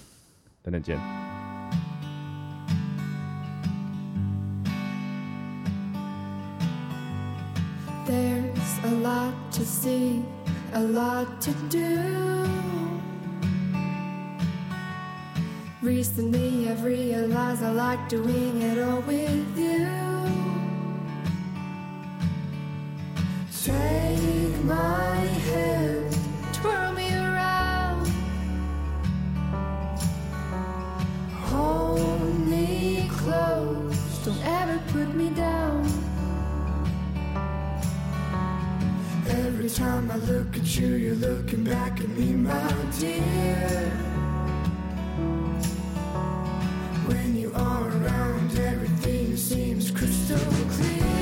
[0.63, 0.99] 等等见。
[8.07, 10.23] There's a lot to see,
[10.73, 12.49] a lot to do.
[15.83, 20.28] Recently I've realized I like doing it all with you.
[23.69, 25.17] Take my
[25.51, 26.19] hand,
[26.55, 28.09] twirl me around,
[31.51, 35.85] hold me close, don't ever put me down.
[39.29, 43.91] Every time I look at you, you're looking back at me, my dear.
[47.07, 50.39] When you are around, everything seems crystal
[50.71, 51.18] clear.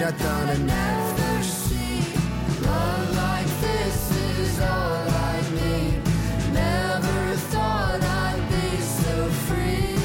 [0.00, 2.14] Sweet, I thought I'd never see
[2.62, 6.02] love like this is all I need.
[6.52, 9.96] Never thought I'd be so free.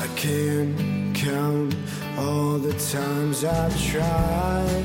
[0.00, 1.74] I can't count
[2.18, 4.81] all the times I've tried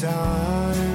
[0.00, 0.87] time.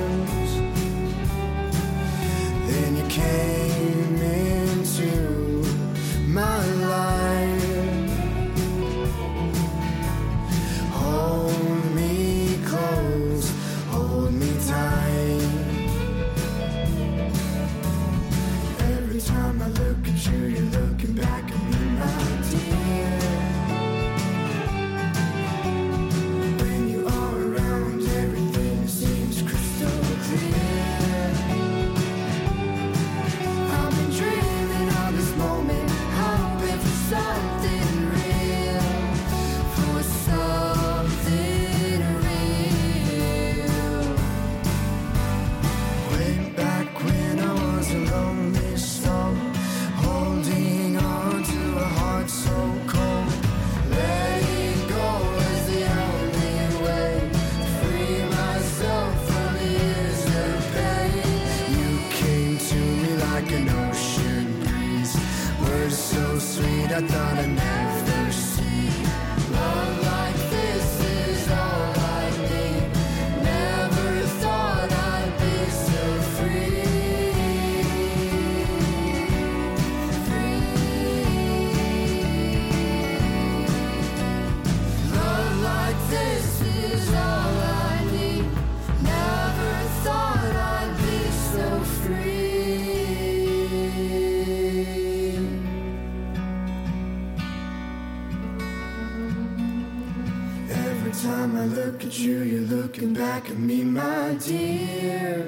[103.44, 105.46] Back at me, my dear.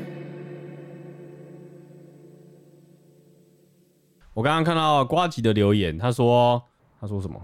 [4.34, 6.62] 我刚刚看到瓜吉的留言，他说
[6.99, 7.39] 他说什么？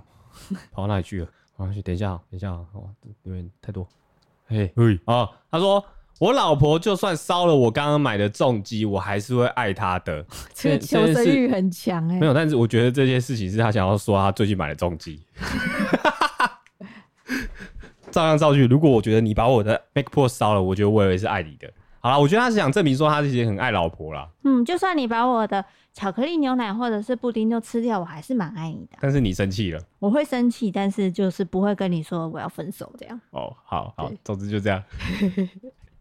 [0.72, 1.28] 跑到哪里去了？
[1.56, 1.82] 跑哪去？
[1.82, 2.90] 等一下，等一下，哦，
[3.24, 3.88] 留言太多。
[4.48, 5.84] 嘿，嘿，啊，他说
[6.20, 10.26] 我老婆就算烧了我刚刚买的重机，我还是会爱她的。
[10.54, 12.20] 这个求生欲很强哎。
[12.20, 15.22] 没有，但是我觉得这件事情是他想要说他最近买的重机。
[18.12, 21.72] 照样造句，如果我觉得你把我的 MacBook 烧了，我觉得我以为是爱你的。
[22.00, 24.28] 好了，我觉得他是想证明说他其实很爱老婆啦。
[24.44, 28.98] 嗯，就算你把我的巧克力牛奶或者是布丁都吃掉，我还是蛮爱你的。
[29.00, 33.22] 但是你生气了，我会生气，但是就是不会跟你说我要分手这样。
[33.30, 34.84] 哦，好好，总之就这样。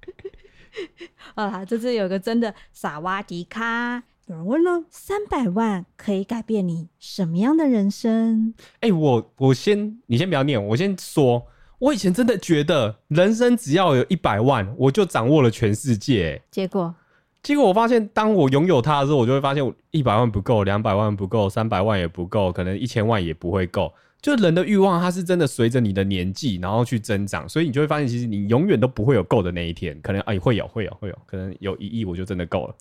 [1.37, 8.55] 好啦，这次有个真的傻瓜迪卡，有人问了：三百万可以改变你什么样的人生？
[8.77, 11.47] 哎、欸，我我先，你先不要念，我先说。
[11.81, 16.41] 我以前真的觉得人生只要有一百万，我就掌握了全世界。
[16.51, 16.95] 结果，
[17.43, 23.91] 结果我发现，当我拥有它的时候，我就会发现，一百万不够，两百万不够，三百万也不够，可能一千万也不会够。
[24.21, 29.99] 就人的欲望，它是真的随着你的年纪，然后去增长，所以你就会发现，其实你永远都不会有够的那一天。
[30.03, 32.75] 可能哎，会有，会有，会有，可能有一亿我就真的够了，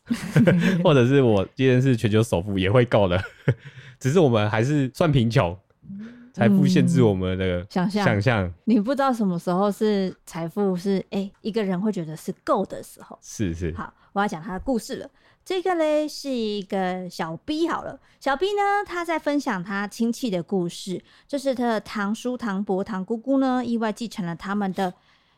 [0.84, 3.18] 或者是我今天是全球首富也会够了，
[3.98, 5.58] 只是我们还是算贫穷。
[6.34, 8.54] 财富限制我们的想象，想象。
[8.66, 13.18] 你不知道什么时候是财富是哎、欸，一个人会觉得是够的时候。
[13.22, 13.74] 是是。
[13.76, 15.10] 好，我要讲他的故事了。
[15.46, 24.94] 这个嘞是一个小 B 好了，小 B 呢，他在分享他亲戚的故事，就是他的堂叔、堂伯、堂姑姑呢，意外继承了他们的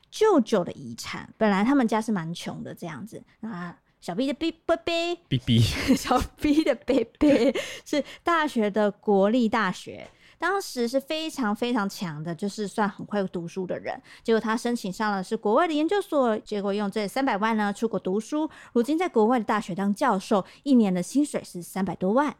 [0.10, 1.34] 舅舅的遗产。
[1.38, 3.24] 本来他们家是蛮穷的这样子。
[3.40, 5.60] 那小 B 的 B B B B，
[5.96, 10.10] 小 B 的 B B 是大学的国立大学。
[10.42, 14.02] 当时是非常非常强的，就是算很会读书的人。
[14.24, 22.36] 结果他申请上了是国外的研究所，结果用这三百万呢出国读书，如今在国外的大学当教授，一年的薪水是三百多万。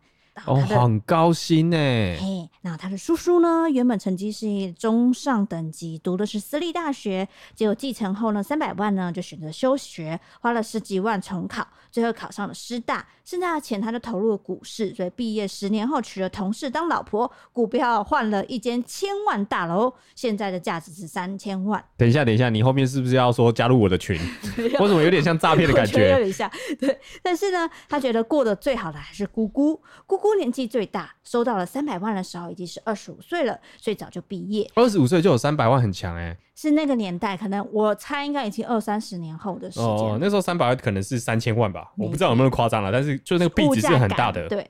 [0.46, 1.78] 哦，很高薪呢。
[1.78, 13.06] 嘿，那他的叔叔呢，原本成绩是中上等级，读的是私立大学，结果继承后呢，三百万呢就选择休学，花了十几万重考，最后考上了师大。
[13.24, 21.84] 剩下的钱他就投入了股市，所以毕业十年后娶了同事当老婆，股票换了一间千万大楼，现在的价值是三千万。
[21.98, 24.20] 等一下，等一下，你后面是不是要说加入我的群？
[24.80, 26.10] 我怎么有点像诈骗的感觉？
[26.12, 27.00] 有点像，对。
[27.22, 34.70] 但是呢，他觉得过得最好的还是姑姑，姑姑年纪最大，收到了三百万的时候已经是二十五岁了，所以早就毕业。
[34.76, 36.38] 二十五岁就有三百万，很强哎、欸。
[36.56, 39.68] 是那个年代，可能我猜应该已经二三十年后的。
[39.78, 44.48] 哦，那时候三百万可能是三千万吧，我不知道有没有夸张了，但是就那个币值是很大的。
[44.48, 44.70] 对，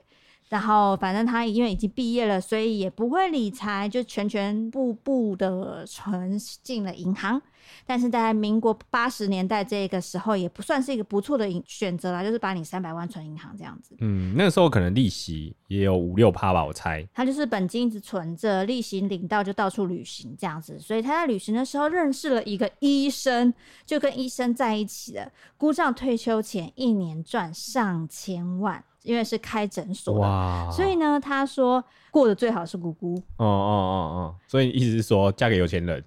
[0.52, 7.42] 然后反正他因为已经毕业了，所以也不会理财，就全全部部的存进了银行。
[7.86, 13.96] 但是在民国八十年代这个时候，也不算是一个不错的选择啦，就是把你三百万存银行这样子。
[14.02, 17.08] 嗯，那个时候可能利息也有五六趴吧，我猜。
[17.14, 20.78] 他就是本金一直存着，利息领到就到处旅行这样子。
[20.78, 23.54] 所以他在旅行的时候认识了一个医生，
[23.86, 25.32] 就跟医生在一起了。
[25.56, 28.84] 姑丈退休前一年赚上千万。
[29.04, 33.16] 因为是开诊所哇，所以呢，他说过得最好是姑姑。
[33.38, 36.04] 哦哦哦哦，所以意思是说嫁给有钱人，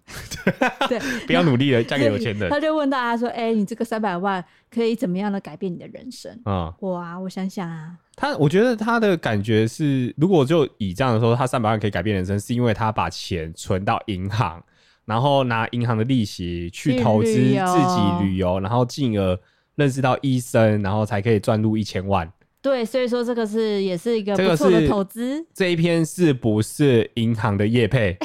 [0.88, 2.48] 对， 不要努力了，嫁给有钱人。
[2.50, 14.62] 他就问大家说：“哎、欸，你这个三百万可以怎么样的改变你的人生？”啊、嗯，哇，我想想啊，他我觉得他的感觉是，如果就以这样的说，他三百万可以改变人生，是因为他把钱存到银行，
[15.04, 19.36] 然后拿银行的利息去投资自己旅游，然后进而
[19.74, 22.30] 认识到医生，然后才可以赚入一千万。
[22.64, 25.44] 对，所以说这个是也是一个不错的投资。
[25.52, 28.16] 这，一篇是不是银行的业配？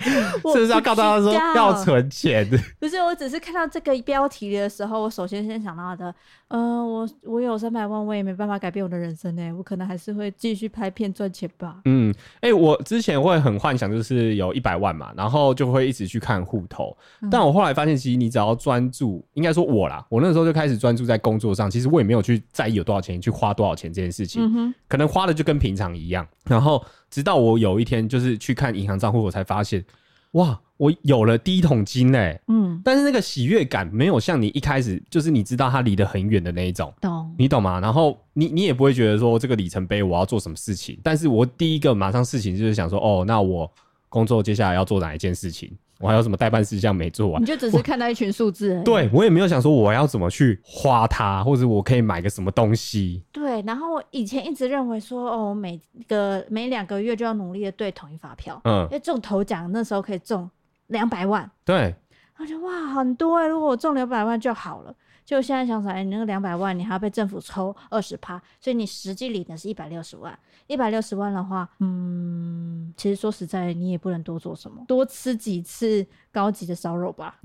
[0.00, 2.44] 是不是要告诉他说要存钱？
[2.80, 6.14] 不是，我只是看到这个标题的时候，我首先先想到的，嗯、
[6.48, 11.82] 呃，我我有三百万，我也没办法改变我的人生呢，我可能还是会继续拍片赚钱吧。
[11.84, 17.28] 嗯，哎、欸，我之前会很幻想，就是有一百万嘛，然后就会一直去看户头、嗯。
[17.30, 26.26] 但我后来发现，其实你只要专注，应该说我啦，我那时候就开始专注在工作上，其实我也没有去在意有多少钱，去花多少钱这件事情，嗯、可能花的就跟平常一样。
[26.46, 29.84] 然后直到我有一天就是去看银行账户，我才发现。
[30.32, 32.40] 哇，我有了第一桶金嘞！
[32.48, 37.34] 嗯，但是那个喜悦感没有像你一开始就是你知道它离得很远的那一种，懂？
[37.36, 37.78] 你懂吗？
[37.80, 43.70] 然后你你也不会觉得说这个里程碑我要做什么事情，但是我第一个马上事情就是想说，哦，那我
[44.08, 45.70] 工作接下来要做哪一件事情？
[46.00, 47.42] 我还有什么代办事项没做完？
[47.42, 48.84] 你就只是看到一群数字而已。
[48.84, 53.24] 对，我也没有想说我要怎么去花它，或者我可以买个什么东西。
[53.32, 60.48] 对，然后我以前一直认为说，哦，每个每两个月就要努力的对统一发票，嗯，因为中头奖那时候可以中
[60.88, 61.50] 两百万。
[61.64, 61.94] 对，
[62.36, 63.48] 我觉得哇，很多哎、欸！
[63.48, 64.94] 如果我中两百万就好了。
[65.24, 70.36] 就现在想起来，你那个两百万，你还要被政府抽二十趴，所以你实际领的是一百六十万。
[70.68, 77.36] 一百六十万的话，嗯，其实说实在，你也不能多做什么，多吃几次高级的烧肉吧。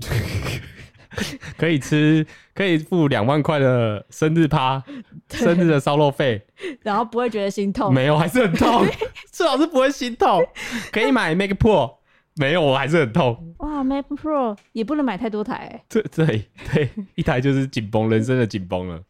[1.56, 4.82] 可以吃，可以付两万块的生日趴，
[5.28, 6.44] 生日的烧肉费，
[6.82, 7.92] 然后不会觉得心痛。
[7.92, 8.84] 没有，还是很痛，
[9.30, 10.44] 最好是不会心痛。
[10.90, 11.98] 可以买 Mac Pro，
[12.36, 13.54] 没有，我还是很痛。
[13.58, 15.84] 哇，Mac Pro 也不能买太多台、欸。
[15.88, 19.00] 对对对，一台就是紧绷，人生的紧绷了。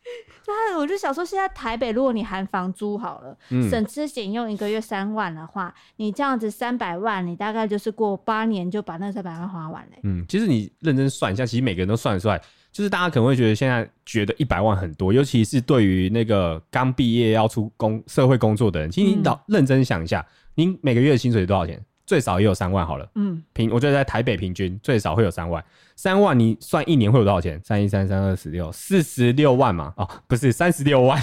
[0.44, 9.92] 对，我就想说，现在台北，如果你含房租好了，嗯、省吃俭用一个月三万的话，你这样子三百万，你大概就是过八年就把那三百万花完了。
[10.02, 12.38] 嗯，其实你认真算一下，其实每个人都算得出来。
[12.70, 21.80] 就是大家可能会觉得现在觉得一百万很多，尤其是对于那个刚毕业要出工社会工作的人，其实你老认真想一下，您、嗯、每个月的薪水多少钱？
[22.06, 23.08] 最少也有三万好了。
[23.14, 25.64] 嗯，平我觉得在台北平均最少会有三万。
[25.96, 27.60] 三万，你算一年会有多少钱？
[27.64, 29.94] 三一三三二十六，四十六万嘛？
[29.96, 31.22] 哦，不是三十六万，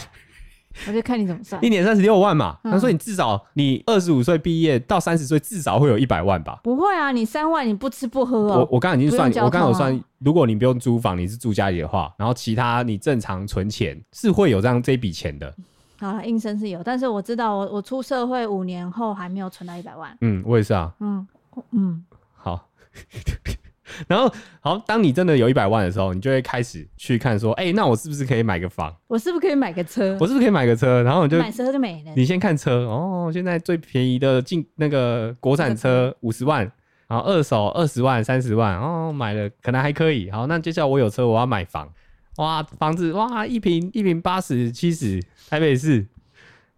[0.88, 1.64] 我就看你怎么算。
[1.64, 2.58] 一年三十六万嘛？
[2.64, 6.62] 他说、嗯、你至少你二十五岁毕业到三十岁，至少会有一百万吧？
[6.64, 8.60] 不会啊，你三万你不吃不喝哦。
[8.60, 15.54] 我我刚刚已经算，我刚刚有算，如果你不用租房，你是住家里的话，然后其他你正常存钱是会有这样这笔钱的。
[16.02, 20.18] 好了，应声是有，但是我知道我我出社会五年后还没有存到一百万。
[20.22, 20.92] 嗯，我也是啊。
[21.00, 21.28] 嗯
[21.72, 22.04] 嗯，
[22.36, 22.68] 好。
[24.08, 28.96] 然后，好，当你真的有一百万的时候，你就会开始去看说，哎、欸，那我是不是可以买个房？
[29.08, 30.18] 我是不是可以买个车？
[30.20, 31.04] 我是不是可以买个车？
[31.04, 32.12] 然后你就买车就没了。
[32.16, 36.60] 你先看车哦，现在最便宜的进那个国产车五十万，
[37.08, 40.32] 然后二手二十万、三十万哦，买了可能还可以。
[40.32, 41.90] 好，那接下来我有车，我要买房，
[42.38, 46.08] 哇，房子哇，一平一平八十七十，台北市。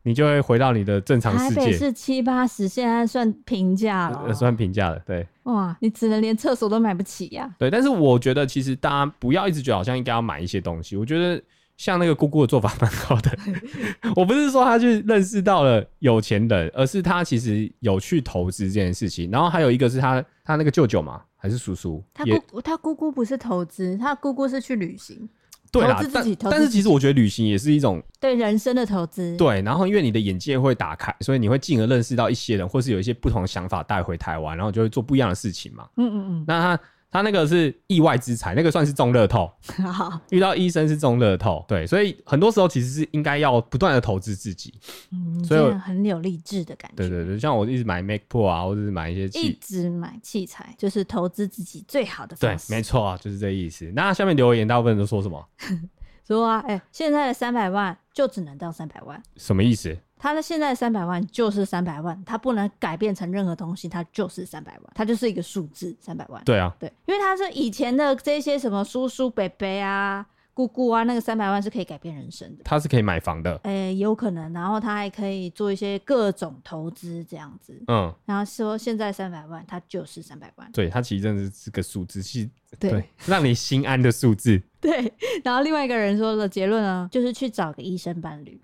[0.05, 1.61] 你就会回到你的正常世界。
[1.61, 4.99] 台北是七八十，现在算平价了， 算平价了。
[5.05, 7.55] 对，哇，你只能连厕所都买不起呀、啊。
[7.57, 10.97] 对，但是我觉得其实大家不要一直觉得好像应该要买一些东西。
[10.97, 11.41] 我觉得
[11.77, 13.31] 像那个姑姑的做法蛮好的。
[14.17, 19.31] 我不是说他去认识到了有钱人，而是他其实有去投资这件事情。
[19.31, 22.03] 然后还有一个是他他那个舅舅嘛，还是叔叔？
[22.13, 25.29] 他姑他姑姑不是投资，他姑姑是去旅行。
[25.73, 29.35] 对啦，但但是其实我觉得旅行也是一种对人生的投资。
[29.35, 35.87] 对，然后因为你的眼界会打开，所以你会进而认识到一些人，或是有一些不同的想法带回台湾，然后就会做不一样的事情嘛。
[35.97, 36.45] 嗯嗯嗯。
[36.47, 36.83] 那他。
[37.13, 39.49] 他那个是意外之财，那个算是中乐透。
[39.85, 44.73] 好， 遇到医生是中乐透，对，所以很多时候其实是应该要不断的投资自己。
[45.11, 46.97] 嗯，所以很有励志的感觉。
[46.97, 52.69] 对对对，像我一直买 Mac Pro 啊，或者是买一些器，一直买器材，就是投资自己最好的方式。
[52.69, 53.91] 对，没错啊，就是这意思。
[53.95, 55.47] 那下面留言大部分都说什么？
[56.25, 59.95] 说啊，哎、欸，现在的三百万就只能到三百万，什么意思？
[60.23, 66.41] 他的现在三百万就是三百万，他不能改变成任何东西，他就是三百万，他就是一个数字三百万。
[66.45, 82.49] 对啊，对，因为他是以前的这些什么叔叔伯伯啊、姑姑啊，那个三百万是可以改变人生的，他是可以买房的，哎、欸，有可能，然后他还可以做一些各种投资这样子，嗯，然后说现在三百万，他就是三百万，对，他其实真的是个数字，是，
[82.79, 85.11] 对，对，让你心安的数字，对。
[85.43, 88.57] 然后另外一个人说的结论呢，就是去找个医生伴侣。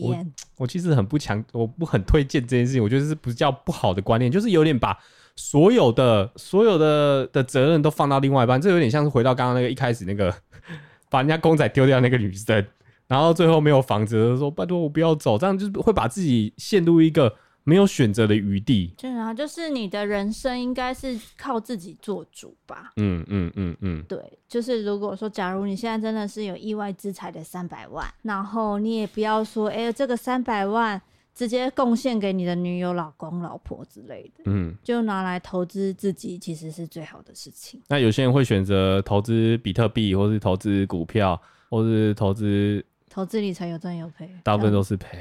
[0.00, 0.16] 我
[0.58, 2.82] 我其实很不强，我不很推荐这件事情。
[2.82, 4.96] 我觉得是不叫不好的观念，就是有点把
[5.36, 8.60] 所有的所有的的责任都放到另外一半。
[8.60, 10.34] 这有点像是回到刚刚那个一开始那个
[11.10, 12.64] 把人家公仔丢掉那个女生，
[13.06, 17.34] 然后最后没有房子，说拜托我不要走，这样就是会把自己陷入一个。
[17.68, 18.94] 没有选择的余地。
[18.96, 22.92] 对啊，就是你的人生应该是靠自己做主吧。
[22.94, 24.04] 嗯嗯嗯嗯。
[24.08, 31.02] 对，就是如果说，假如你现在真的是有意外之财的三百万，然后你也不要说，哎，这个三百万
[31.34, 34.44] 直接贡献给你的女友、老公、老婆之类的。
[34.46, 34.72] 嗯。
[34.84, 37.82] 就拿来投资自己，其实是最好的事情。
[37.88, 45.18] 那有些人会选择投资比特币，或是投资股票，或是投资投资理财有赚有赔，大部分都是赔。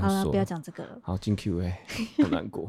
[0.00, 0.98] 好了，不要讲这个了。
[1.02, 1.74] 好，进 Q&A，
[2.22, 2.68] 好难过。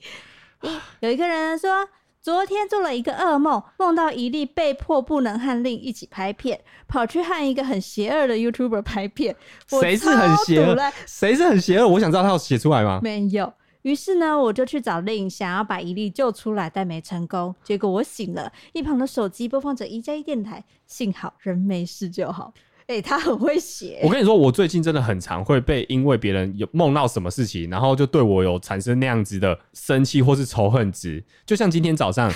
[1.00, 1.88] 有一个人说，
[2.20, 9.36] 昨天做了一个噩梦，梦到一粒被迫不能和另一起拍片，跑去和一个很邪恶的 YouTuber 拍片。
[9.66, 10.76] 谁是很邪恶？
[11.06, 11.86] 谁是很邪恶？
[11.86, 13.00] 我想知道他有写出来吗？
[13.02, 13.52] 没有。
[13.82, 17.54] 于是呢，我就去找令，想要把一粒救出来，但没成功。
[17.62, 22.52] 结果我醒了，一旁的手机播放着一加一电台，幸好人没事就好。
[22.88, 24.00] 哎、欸，他很会写。
[24.02, 31.22] 我跟你说，我最近真的很常会被因为别人有梦到什么事情，然后就对我有产生那样子的生气或是仇恨值。
[31.44, 32.32] 就像今天早上，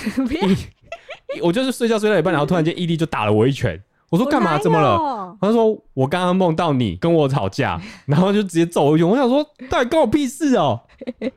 [1.41, 3.83] 我就是睡觉睡到一半，然后突然间伊利就打了我一拳。
[4.11, 4.59] 我说干嘛？
[4.59, 5.35] 怎么了？
[5.41, 9.09] 他说我刚刚梦到你跟我吵架，然后就直接揍我一拳。
[9.09, 10.83] 我想说，到底关我屁事哦、
[11.19, 11.31] 喔？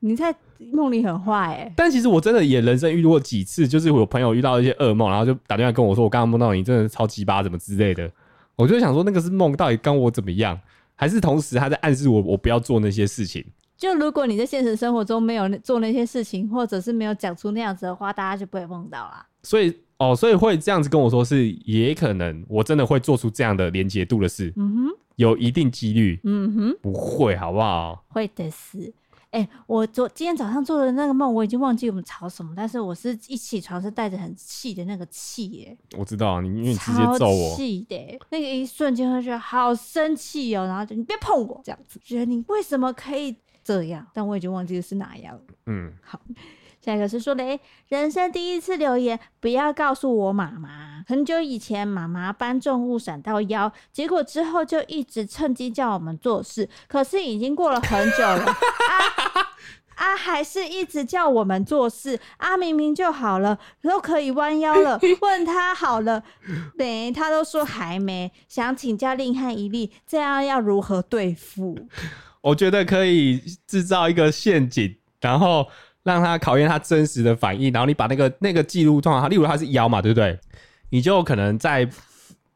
[0.00, 0.34] 你在
[0.72, 1.72] 梦里很坏哎、欸。
[1.76, 8.10] 但其实我真的也人生遇过几次，就是我朋友遇到一些噩梦，然后就打电话跟我说，我刚刚梦到你，真的超鸡巴，怎么之类的。
[8.56, 10.58] 我就想说，那个是梦，到底跟我怎么样？
[10.96, 13.44] 还是同时他在暗示我，我不要做那些事情？
[13.76, 19.24] 就如果你在现实生活中没有做那些事情，或者是没有讲出那样子的话，大家就不会梦到啦。
[19.44, 24.52] 所以哦，所以会这样子跟我说，是也可能我真的会做出这样的连结度的事。
[24.56, 26.18] 嗯哼，有一定几率。
[26.24, 28.04] 嗯哼，不会，好不好？
[28.08, 28.92] 会的是。
[29.30, 35.76] 哎、欸，我昨今天早上做的那个梦，我已经忘记我们吵什么，但是我是一起床是带着很气的那个气耶。
[35.98, 44.06] 我知道你，因为你直接揍我，气的，那个一瞬间会觉得好生气哦，然后就你别碰我这样子，觉得你为什么可以这样？
[44.14, 45.38] 但我已经忘记是哪样。
[45.66, 46.20] 嗯，好。
[46.88, 51.04] 下一个是说嘞，人生第一次留言，不要告诉我妈妈。
[51.06, 56.66] 很久以前，妈妈搬重物闪到腰，结果之后就一直趁机叫我们做事。
[56.86, 58.56] 可是已经过了很久了，啊
[59.96, 62.18] 啊，还是一直叫我们做事。
[62.38, 64.98] 啊，明明就好了，都可以弯腰了。
[65.20, 66.24] 问他好了
[66.74, 67.12] 没？
[67.12, 68.32] 他都说还没。
[68.48, 71.78] 想请教令汉一例，这样要如何对付？
[72.40, 75.66] 我觉得可以制造一个陷阱，然后。
[76.08, 80.38] 让他考验他真实的反应，然后你把那个那个记录状况，例如他是腰嘛，对不对？
[80.90, 81.88] 你就可能在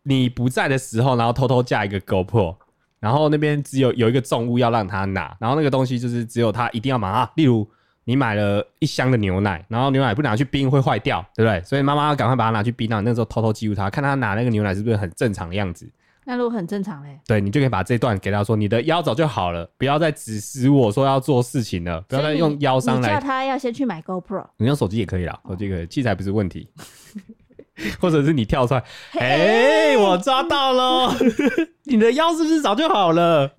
[0.05, 2.57] 你不在的时候，然后偷偷架一个 GoPro，
[2.98, 7.30] 然后那边只有有一个重物要让他拿，然后那个东西就是只有他一定要拿。
[7.36, 7.68] 例如
[8.05, 11.62] 你买了一箱的牛奶，然后牛奶不拿去冰会坏掉，对不对？
[11.62, 15.88] 所以妈妈要赶快把它拿去冰，那那时候偷偷记录他，看他拿那个牛奶是不是很正常的样子。
[16.25, 23.14] 那如果很正常嘞，对，你就可以把这段给他说，你的腰早就好了，不要再指使我说要做事情了，不要再用腰伤来。
[23.14, 26.68] 叫他要先去买 GoPro，你用手机也可以啦，手机可以，器材不是问题。
[27.99, 31.16] 或者是你跳出来，哎、欸，我抓到了，
[31.85, 33.51] 你的腰是不是早就好了？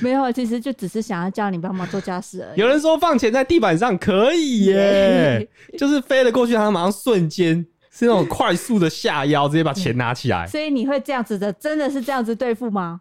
[0.00, 2.60] 没有，其实就只是想要叫你帮忙做家事而已。
[2.60, 5.46] 有人说放钱在地板上可以耶，
[5.76, 7.66] 就是飞了过去，他马上瞬间。
[7.98, 10.44] 是那种快速的下腰，直接把钱拿起来。
[10.52, 13.00] 所以你会这样子的，真的是这样子对付吗？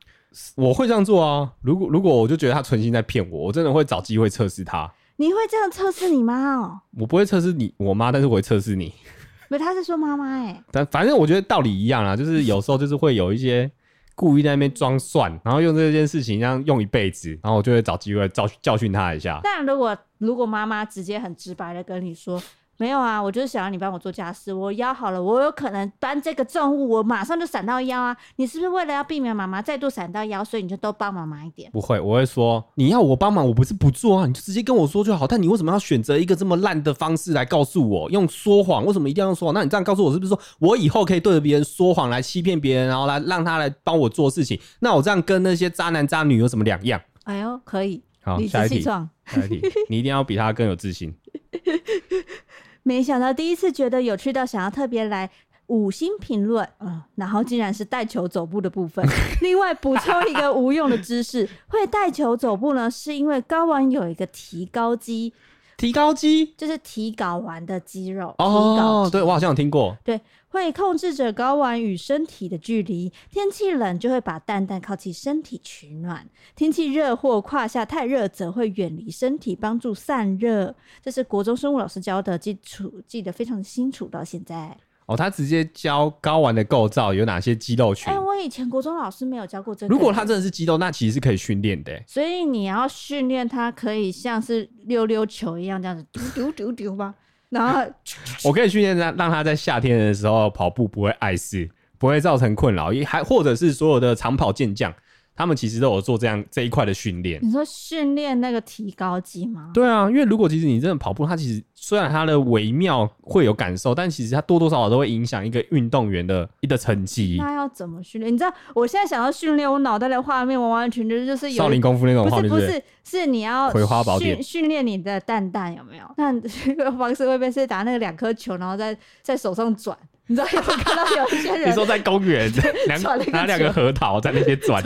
[0.55, 1.51] 我会这样做啊。
[1.61, 4.89] 如果如果我就觉得他存心在骗我，我真的会找机会测试他。
[5.17, 6.79] 你会这样测试你妈哦？
[6.97, 8.93] 我不会测试你我妈，但是我会测试你。
[9.49, 10.63] 没，他是说妈妈哎。
[10.71, 13.69] 但反正我觉得道理一样啊，就是有时候就是会有一些
[14.15, 19.41] 故意在那边装蒜，然后用这件事情这样用一辈子，然后我就会找机会教教训他一下。
[19.43, 22.41] 但如果如果妈妈直接很直白的跟你说。
[22.77, 24.53] 没有啊，我就是想要你帮我做家事。
[24.53, 28.15] 我腰好了，我有可能搬这个重物，我马上就闪到腰啊。
[28.35, 31.71] 你是不是为了要避免妈妈再度闪到腰，所以你就都帮妈妈一点？
[31.71, 35.25] 不会，我会说你要我帮忙，我不是不做啊，你就直接跟我说就好。
[35.25, 38.11] 但你为什么要选择一个这么烂的方式来告诉我？
[38.11, 38.85] 用说谎？
[38.85, 39.53] 为什么一定要用说谎？
[39.53, 44.59] 那你这样告诉我，是不是说我以后可以对着别人说谎来欺骗别人，然后来让他来帮我做事情？
[44.79, 46.99] 那我这样跟那些渣男渣女有什么两样？
[47.23, 48.03] 哎呦，可以。
[48.21, 49.07] 好，下一题，下
[49.45, 51.13] 一题，你一定要比他更有自信。
[52.87, 55.27] 没想到第一次觉得有趣到想要特别来
[55.67, 59.03] 五星评论，嗯，然后竟然是带球走步的部分。
[59.41, 65.33] 另外补充一个无用的知识， 会带球走步呢，是因为睾丸有一个提高肌。
[65.77, 69.95] 提高肌就是提睾丸的肌肉哦，对，我好像有听过。
[70.03, 73.11] 对，会控制着睾丸与身体的距离。
[73.29, 76.23] 天气冷就会把蛋蛋靠近身体取暖；
[76.55, 80.73] 天气热或胯下太热，则会远离身体，帮助散热。
[81.03, 84.77] 这是国中生物老师教的基础，记得非常清楚到现在。
[85.07, 88.11] 哦，他直接教睾丸的构造有哪些肌肉群？
[88.11, 89.93] 哎、欸，我以前国中老师没有教过这个。
[89.93, 92.01] 如果他真的是肌肉，那其实是可以训练的。
[92.07, 97.13] 所以你要训练他，可以像是溜溜球一样这样子丢丢丢丢吧。
[97.49, 97.81] 然后
[98.43, 104.91] 我可以训练他，让他在夏天的时候跑步不会碍事，不会造成困扰，也还或者是所有的长跑健将。
[105.35, 107.39] 他们其实都有做这样这一块的训练。
[107.43, 109.71] 你说训练那个提高肌吗？
[109.73, 117.35] 对啊，因为如果其实你真的跑步，它其实虽然它的微妙会有感受，但其实它多多少少都会影响一个运动员的一个成绩。
[117.37, 118.33] 那要怎么训练？
[118.33, 126.05] 你知道，我现在想要训练，我脑袋的画面完完全全就是有少林功夫那种画面，不是不是，是你要葵花宝典训练你的蛋蛋有没有？
[126.17, 129.97] 那这个方式会不会是打那个两颗球，然后在在手上转？
[130.27, 131.69] 你知道有看到有一些人？
[131.69, 132.51] 你说在公园
[133.31, 134.83] 拿两个核桃在那边转？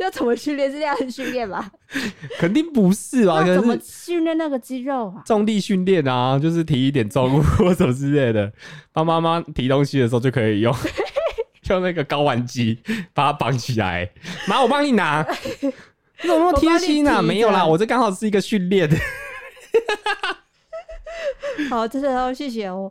[0.00, 0.70] 要怎么训练？
[0.70, 1.70] 是这样训练吧？
[2.38, 3.44] 肯定不是吧？
[3.44, 5.22] 怎么训练那个肌肉啊？
[5.24, 8.52] 重力训练啊，就是提一点重物或什么之类的，
[8.92, 10.74] 帮妈妈提东西的时候就可以用，
[11.68, 12.80] 用那个睾丸机
[13.14, 14.10] 把它绑起来。
[14.48, 15.24] 妈，我帮你拿。
[15.60, 17.22] 你怎么那么贴心啊？
[17.22, 18.90] 没有啦，我这刚好是一个训练。
[21.68, 22.90] 好，这是哦谢谢哦。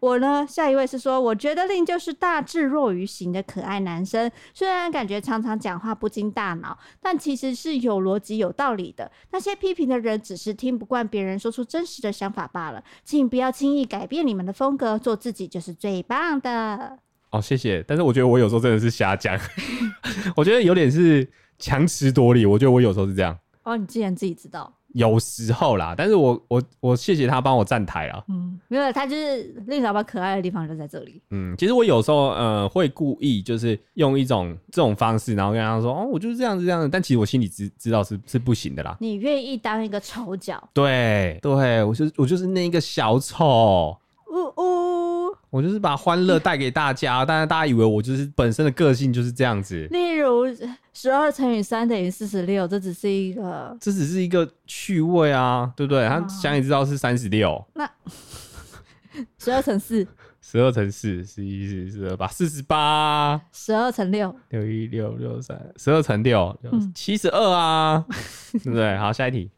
[0.00, 9.10] 我呢，下一位是说，我觉得 Lin 就是大智若愚型的可爱男生，虽然感觉常常讲话不经大脑，但其实是有逻辑、有道理的。
[9.30, 16.98] 那些批评的人只是听不惯别人说出真实的想法罢了，请不要轻易改变你们的风格，做自己就是最棒的。
[17.30, 17.82] 哦，谢谢。
[17.86, 19.38] 但是我觉得我有时候真的是瞎讲，
[20.36, 22.46] 我觉得有点是强词夺理。
[22.46, 23.36] 我觉得我有时候是这样。
[23.64, 24.72] 哦，你既然自己知道。
[24.94, 28.24] 有时候啦，但是我我我谢谢他帮我站台啊。
[28.28, 31.20] 嗯，没有，他就是令老板可爱的地方就在这里。
[31.30, 38.96] 嗯，其实我有时候呃会故意就是用一种这种方式，然后跟他说哦，我就是这样子这样子，但其实我心里知知道是是不行的啦。
[39.00, 40.62] 你愿意当一个丑角？
[40.72, 43.96] 对对，我就是我就是那一个小丑。
[44.26, 44.64] 呜呜，
[45.54, 49.86] 我就是把欢乐带给大家，但是大家以为我就是本身的个性就是这样子。
[49.92, 50.46] 例如，
[50.92, 56.08] 十二乘以三等于四十六，这只是一个，这只是一个趣味啊，对不对？
[56.08, 57.64] 他想也知道是三十六。
[57.74, 57.88] 那
[59.38, 60.04] 十二乘四，
[60.40, 63.40] 十二乘四，十一、十十二八，四十八。
[63.52, 66.58] 十二乘六，六一六六三，十二乘六，
[66.92, 68.04] 七十二啊，
[68.54, 68.96] 对不对？
[68.96, 69.48] 好，下一题。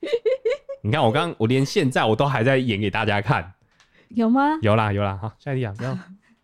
[0.83, 3.55] 你看，我刚我连现在我都还在演给大家看。
[4.09, 4.59] 有吗？
[4.63, 5.99] 有啦有啦，好，下一题啊，不要。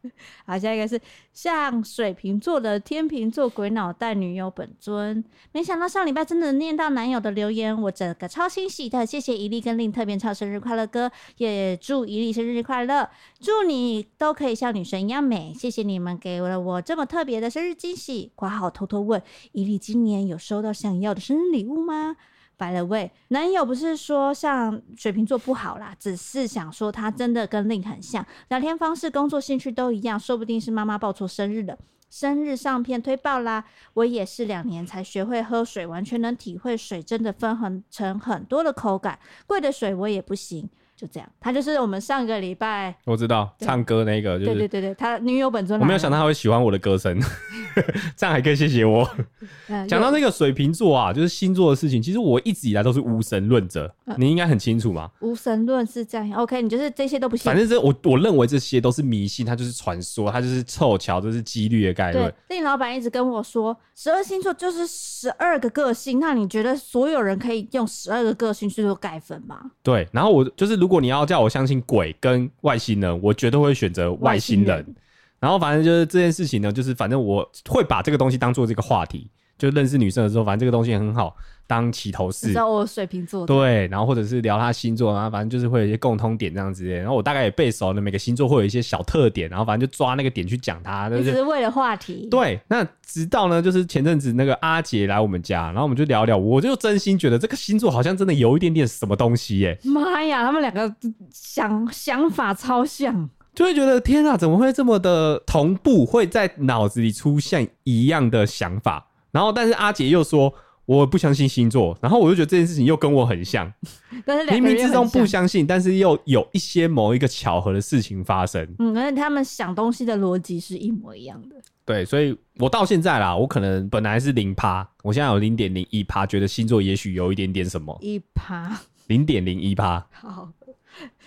[0.44, 1.00] 好，下一个是
[1.32, 9.06] 像水瓶座的天秤座鬼脑袋女友本尊，没想到上礼拜真的念到男友的留言，我整个超欣喜的。
[9.06, 13.08] 谢谢伊利跟 Lin 特别唱生日快乐歌，也祝伊利生日快乐，
[13.38, 15.54] 祝你都可以像女神一样美。
[15.54, 18.32] 谢谢你们给了我这么特别的生日惊喜。
[18.34, 22.16] 括号偷偷问，伊利今年有收到想要的生日礼物吗
[22.62, 31.76] ？By the way，男友不是说像水瓶座不好啦，只是想说他真的跟 Lin 很像，聊天方式、工作兴趣都一样，说不定是妈妈报错生日了。
[32.08, 33.64] 生日上片推爆啦！
[33.94, 40.68] 我也是两年才学会喝水，完全能体会水真的分很成很多的口感，贵的水我也不行。
[41.02, 45.80] 就这样，他就是我们上个礼拜我知道唱歌那个，就是对对对对，他女友本尊。
[45.80, 47.20] 我没有想到他会喜欢我的歌声，
[48.16, 49.08] 这样还可以谢谢我。
[49.88, 55.10] 讲到那个水瓶座啊，就是星座的事情，其实我一直以来都是无神论者，你应该很清楚嘛。
[55.18, 57.44] 无神论是这样，OK，你就是这些都不信。
[57.46, 62.32] 反正这我我认为这些都是迷信，它就是传说，它就是凑巧，这是几率的概率。
[62.48, 69.72] 令老板一直跟我说，十二星座就是十二个个性，那你觉得所有人可以用十二个个性去做盖分吗？
[69.82, 74.78] 对，然后我就是如果你要叫我相信鬼跟外星人，我绝对会选择外星人。
[74.78, 74.96] 星人
[75.40, 79.28] 然后反正就是这件事情呢，就是反正我会把这个东西当做这个话题，
[79.62, 81.36] 就认识女生的时候，反正这个东西很好
[81.68, 82.48] 当起头式。
[82.48, 86.84] 你知道我水瓶座对，然后或者是聊他星座，然后反正就是会有一些共通点这样子。
[86.84, 91.08] 然后我大概也背熟了每个星座会有一些小特点，然后反正就抓那个点去讲它。
[91.08, 92.26] 就只是为了话题。
[92.28, 99.78] 对，那直到呢，就是前阵子那个阿杰来我们家，然后我们就聊聊，我就真心觉得这个星座好像真的有一点点什么东西耶。
[99.84, 100.92] 妈呀，他们两个
[101.30, 109.10] 想想法超像，就会觉得天啊，怎么会这么的同步，会在脑子里出现一样的想法。
[109.32, 110.54] 然后，但是阿杰又说。
[110.84, 113.72] 我不相信星座，然后我就觉得这件事情又跟我很像，
[114.26, 118.68] 但是冥冥之中不相信，但是又有一些某一个巧合的事情发生。
[118.80, 121.54] 嗯，而且他们想东西的逻辑是一模一样的。
[121.84, 127.96] 对，所以我到现在啦，我可能本来是零趴，我现在有零点零一趴，觉得星座也许有一点点什么。
[128.02, 128.76] 一趴，
[129.06, 130.04] 零点零一趴。
[130.10, 130.48] 好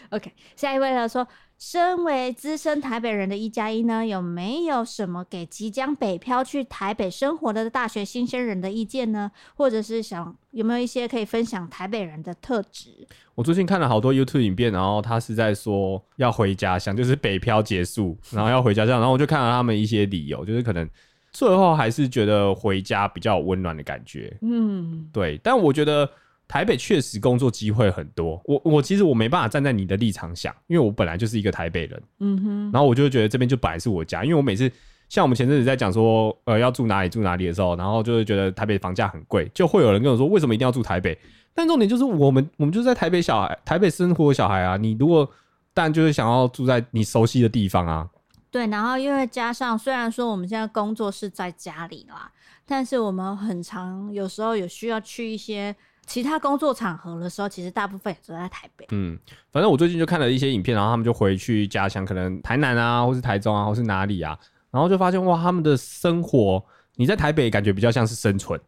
[0.09, 1.25] ，OK，下一位呢说。
[1.57, 9.31] 身为资深台北人的一加一呢，有没有什么给即将北漂去台北生活的大学新鲜人的意见呢？
[9.55, 13.07] 或者是想有没有一些可以分享台北人的特质？
[13.35, 20.87] 我最近看了好多 YouTube 影片，然后他是在说要回家乡，就是北漂结束，然后要回家乡，然后我就看了他们一些理由，就是可能
[21.31, 24.37] 最后还是觉得回家比较有温暖的感觉。
[24.41, 26.09] 嗯，对，但我觉得。
[26.47, 34.71] 台北确实工作机会很多，我我其实我没办法站在你的立场想，因为我本来就是一个台北人，嗯哼，然后我就觉得这边就本来是我家，因为我每次
[35.09, 41.17] 像我们前阵子在讲说，呃，要住哪里住哪里的时候，然后就会觉得台北房价很贵，就会有人跟我说，为什么一定要住台北？
[41.53, 45.27] 但重点就是我们我们就是在台北小孩，台北生活的小孩啊，你如果
[45.73, 48.07] 但就是想要住在你熟悉的地方啊，
[48.51, 52.31] 对，然后因为加上虽然说我们现在工作是在家里啦，
[52.67, 55.75] 但是我们很常有时候有需要去一些。
[56.05, 58.85] 其他工作场合的时候，其实大部分也都在台北。
[58.91, 59.17] 嗯，
[59.51, 64.37] 反正我最近就看了一些影片，然后他们就回去家乡，可能台南啊，或是台中啊，或是哪里啊，
[64.71, 66.63] 然后就发现哇，他们的生活
[66.95, 68.59] 你在台北感觉比较像是生存，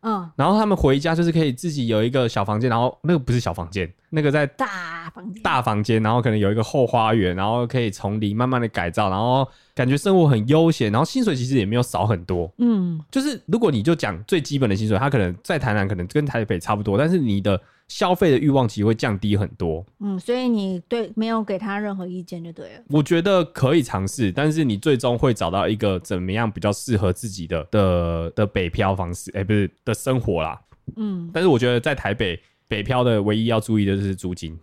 [0.00, 12.48] 嗯，然后他们回家就是可以自己有一个小房间，然后那个不是小房间，那个在大房间，大房间，然后可能有一个后花园，然后可以从零慢慢的改造，然后感觉生活很悠闲，然后薪水其实也没有少很多。
[12.58, 19.84] 嗯，就是如果你就讲最基本的薪水，它可能在台南可能跟台北差不多，但是你的消费的欲望其实会降低很多。
[19.98, 22.84] 嗯，所以你对没有给他任何意见就对了。
[22.90, 30.60] 我觉得可以尝试，但是你最终会找到一个怎么样比较适合自己的的的北漂方式，哎、欸，不是的生活啦。
[30.96, 32.40] 嗯，但是我觉得在台北。
[32.74, 34.58] 北漂的唯一要注意的就是租金、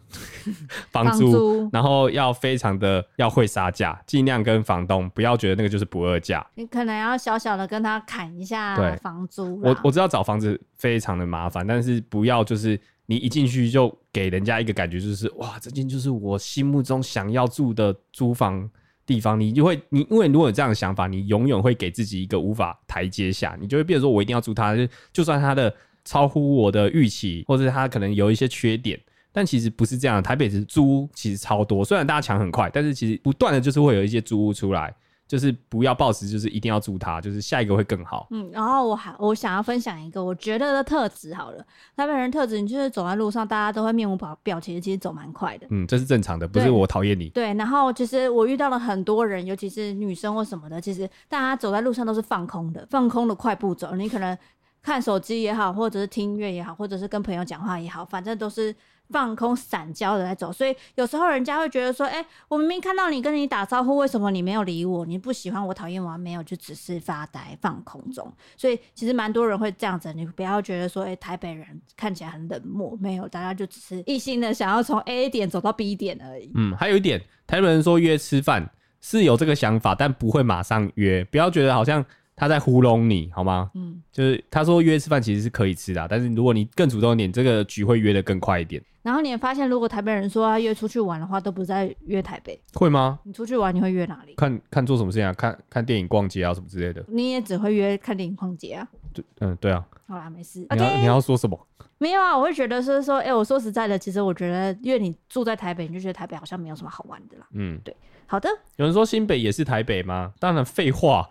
[0.90, 6.46] 房租，然后要非常的要会杀价，尽量跟房东不要觉得那个就是不二价。
[6.56, 9.62] 你可能要小小的跟他砍一下房租。
[9.62, 18.70] 我我知道找房子非常的麻烦，但是不要就是你一进去就给人家一个感觉就是哇，这间就是我心目中想要住的租房
[19.06, 25.74] 地方，你就会你因为如果有这样的想法，你永远会给自己一个无法台阶下，你就会变成说我一定要住它，就就算它的。
[26.04, 29.00] 超乎我的预期，或者它可能有一些缺点，
[29.32, 30.22] 但其实不是这样。
[30.22, 34.94] 台北是租其实超多，虽然大家抢很快，但是其实不断的就是会有一些租屋出来，
[35.28, 38.28] 就是不要抱持就是一定要租它，就是下一个会更好。
[38.32, 45.68] 嗯，然后我还我想要分享一个我觉得的特质好了，台北人特质，你就是走在路上，大家都会面无表表情，其实走蛮快的。
[45.70, 47.30] 嗯，这是正常的，不是我讨厌你。
[47.30, 54.38] 对，然后其实我遇到了很多人，尤其是女生或什么的，其实大家走在路上都是放空的，放空的快步走，你可能。
[54.82, 58.76] 看手机也好，或者是听音乐也好，或者是跟朋友讲话也好，反正都是
[59.10, 60.52] 放空散焦的在走。
[60.52, 65.06] 所以有时候人家会觉得说：“哎、我明明看到你跟你打招呼，为什么你没有理我？
[65.06, 66.18] 你不喜欢我，讨厌我？
[66.18, 76.52] 没有，就只是发呆放空中。”所以其实蛮多人会这样子，你不要觉得说：“哎、台北人看起来很冷漠。”没有，大家就只是一心的想要从 A 点走到 B 点而已。
[76.56, 78.68] 嗯，还有一点，台北人说约吃饭
[79.00, 81.24] 是有这个想法，但不会马上约。
[81.26, 82.04] 不要觉得好像。
[82.36, 83.70] 他在糊弄你，好吗？
[83.76, 88.82] 嗯，就是他说约吃饭其实是可以吃的，但是如果你更主动一点，这个局会约的更快一点。
[89.04, 93.20] 然后你也发现，如果台北人说要约出去玩的话，都不在约台北，会吗？
[93.24, 94.36] 你出去玩你会约哪里？
[94.36, 95.34] 看看做什么事情啊？
[95.34, 97.04] 看看电影、逛街啊什么之类的。
[97.08, 98.88] 你也只会约看电影、逛街啊？
[99.12, 99.84] 对，嗯，对啊。
[100.08, 100.60] 好啦，没事。
[100.60, 101.00] 你要、okay?
[101.00, 101.60] 你要说什么？
[101.98, 107.48] 没有啊，我会觉得是说，哎、欸，我说实在的，其实我觉得，因为你住在台北，你就觉得台北好像没有什么好玩的啦。
[107.54, 107.96] 嗯，对。
[108.28, 108.48] 好的。
[108.76, 110.32] 有人说新北也是台北吗？
[110.40, 111.28] 当然废话。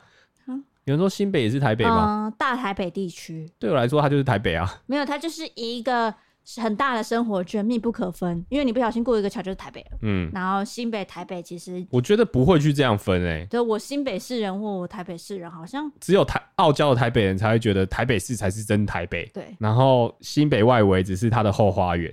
[0.85, 2.27] 有人说新北也是台北吗？
[2.29, 4.83] 嗯，大台北地区对我来说，它就是台北啊。
[4.87, 6.13] 没有，它就是一个
[6.57, 8.45] 很大的生活圈，密不可分。
[8.49, 9.99] 因为你不小心过一个桥就是台北了。
[10.03, 13.47] 嗯，然后新北、台北其实我觉得不会去这样分诶、欸。
[13.51, 19.27] 对，我新北市人或我台北市人，好像只有台傲娇的台北人才会觉得台北市才是真台北。
[19.35, 22.13] 对，然后新北外围只是它的后花园。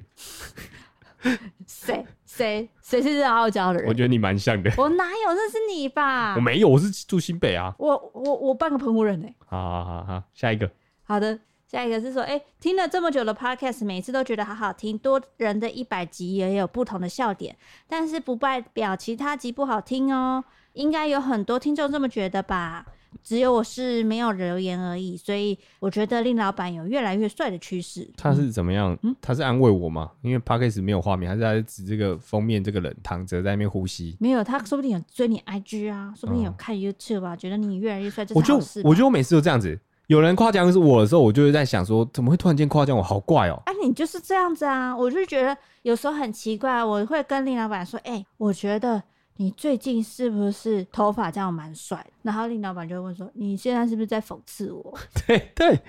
[1.65, 2.05] 谁？
[2.37, 3.87] 谁谁是这傲娇的人？
[3.87, 4.71] 我觉得你蛮像的。
[4.77, 5.33] 我哪有？
[5.33, 6.35] 那是你吧？
[6.35, 7.73] 我没有，我是住新北啊。
[7.79, 9.27] 我我我半个澎湖人呢。
[9.45, 10.69] 好好好好，下一个。
[11.03, 17.55] 好的，下一个是说，哎、欸，听了这么久的 podcast，每次都觉得好好听，多人的一百集也有不同的笑点，
[17.87, 20.43] 但是不代表其他集不好听哦。
[20.73, 22.85] 应该有很多听众这么觉得吧？
[23.23, 28.09] 只有我是没有留言而已，所以我觉得令老板有越来越帅的趋势。
[28.17, 28.97] 他是怎么样？
[29.03, 30.11] 嗯，他是安慰我吗？
[30.21, 34.15] 因为 Podcast 没有画面，还是在指这个封面这个人躺着在那边呼吸？
[34.19, 38.25] 没有，他说不定有追你 IG 啊，说不定有看 YouTube 啊，嗯、觉得你越来越帅。
[38.33, 43.01] 我就我觉得我每次都这样子，有人夸奖是我的时候，我就会在想说，怎么会突然间夸奖我？
[43.01, 43.63] 好怪哦、喔！
[43.65, 49.03] 啊，你就是这样子啊，我就觉得有时候很奇怪，我会跟林老板说，哎、欸，我觉得。
[49.37, 52.05] 你最近是不是头发这样蛮帅？
[52.23, 55.79] 然后林老板就会问说：“你现在是不是在讽刺我？”对 对，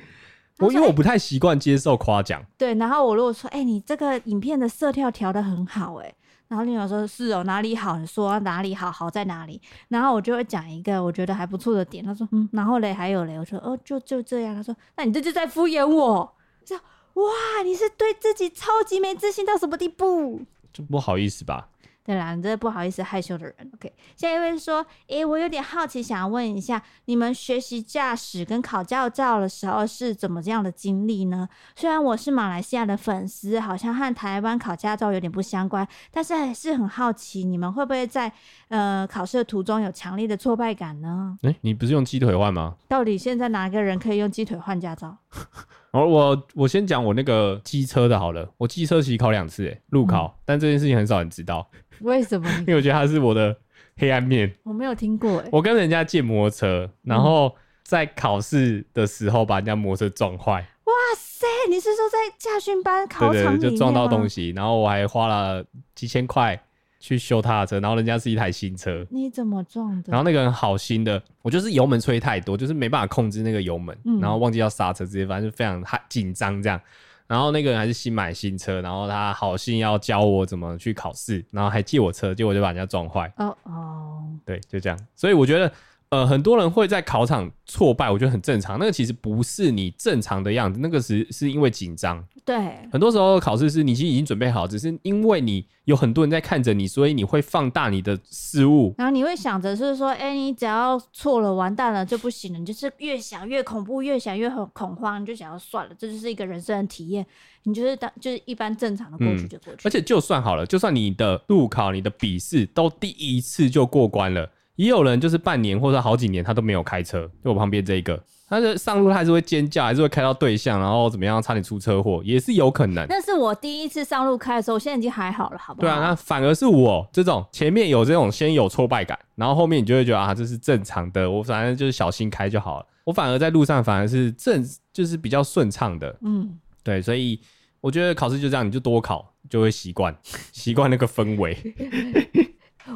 [0.59, 2.45] 我因为我不太习惯接受夸奖。
[2.57, 6.15] 对，然后我如果说：“哎、欸，你这个影片的色调调的很好。”哎，
[6.49, 7.97] 然后林老板说：“是哦，哪里好？
[7.99, 8.93] 你说哪里好？
[8.93, 12.05] 好在哪里？”然后我就会讲一个我觉得还不错的点。
[12.05, 16.35] 他说：“嗯，然后嘞还有嘞。”我说：“哦，就就这样。”他说：“那你这就在敷衍我。”
[16.67, 16.85] 这样
[17.15, 20.43] 哇，你是对自己超级没自信到什么地步？
[20.73, 21.69] 就不好意思吧。
[22.09, 23.55] 对啦，你这不好意思害羞的人。
[23.75, 31.47] OK，下一位说：“诶，我有点好奇，想要问一下，你们学习驾驶跟考驾照的时候是怎么这样的经历呢？
[31.77, 38.33] 虽然我是马来西亚的粉丝，好像和台湾考驾照有点不相关，但是还是很好奇，你们会不会在
[38.69, 42.77] 呃考试的途中有强烈的挫败感呢？”诶，你不是用鸡腿换吗？
[42.89, 45.15] 到底现在哪个人可以用鸡腿换驾照？
[45.93, 51.69] 我我我先讲我那个机车的好了，我机车其实考两次诶，路考，嗯，但这件事情很少人知道。
[52.01, 52.49] 为什么？
[52.61, 53.57] 因为我觉得它是我的
[53.97, 54.55] 黑暗面。
[54.65, 55.49] 我没有听过哎。
[55.51, 60.55] 我跟人家借摩托车，然后在考试的时候把人家摩托车撞坏。
[60.85, 61.47] 哇塞！
[61.69, 65.65] 你是说在驾训班考场就撞到东西，然后我还花了
[65.95, 66.61] 几千块
[67.01, 69.07] 去修他的车，然后人家是一台新车。
[69.11, 70.11] 你怎么撞的？
[70.11, 76.81] 然后那个人好心的，我就是油门吹太多，就是没办法控制那个油门，嗯、然后忘记要刹车，直接反正就非常害紧张这样。
[77.27, 83.33] 然后那个人还是新买新车，然后他好心要教我怎么去考试，然后还借我车，结果就把人家撞坏。
[83.37, 84.99] 哦哦，对，就这样。
[85.15, 85.71] 所以我觉得。
[86.11, 88.79] 呃，很多人会在考场挫败，我觉得很正常。
[88.79, 92.25] 那个其实不是你正常的样子，那个是是因为紧张。
[92.47, 92.57] 对，
[92.91, 98.95] 很多时候考试是你其实已经准备好，只是因为你有很多人在看着你，所以你会放大你的失误。
[98.97, 102.59] 然后你会想着是说，哎、欸，你只要错了，完蛋了就不行了。
[102.59, 105.95] 你就是越想越恐怖，越想越很恐慌，你就想要算了。
[105.99, 107.27] 这就是一个人生的体验。
[107.65, 109.83] 你就是当就是一般正常的过去就过去。
[109.83, 114.51] 嗯，而且就算好了，就算你的路考、你的笔试都第一次就过关了。
[114.79, 123.05] 也有人就是半年或者好几年他都没有开车，就我旁边这一个，他是上路他还是会尖叫，还是会开到对象，然后怎么样，差点出车祸，也是有可能。
[123.09, 125.83] 那是我第一次上路开的时候，我现在已经还好了，好不好？
[125.83, 132.87] 对啊，那反而是我这种前面有这种先有挫败感，然后后面你就会觉得啊，这是正常的，我反正就是小心开就好了。
[133.03, 136.17] 我反而在路上反而是正，就是比较顺畅的。
[136.23, 137.41] 嗯，对，所以
[137.81, 140.17] 我觉得考试就这样，你就多考就会习惯，
[140.53, 141.57] 习惯那个氛围。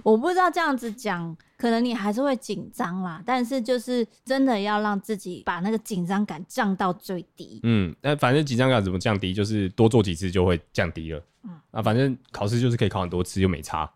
[0.02, 3.22] 我不知道这样子讲，可能你还是会紧张啦。
[3.24, 7.60] 但是就是真的要让自己把那个紧张感降到最低。
[7.62, 9.32] 嗯，那反正紧张感怎么降低？
[9.32, 11.22] 就是多做几次就会降低了。
[11.44, 13.90] 嗯，啊，反正考试就是可以考很多次，又没差。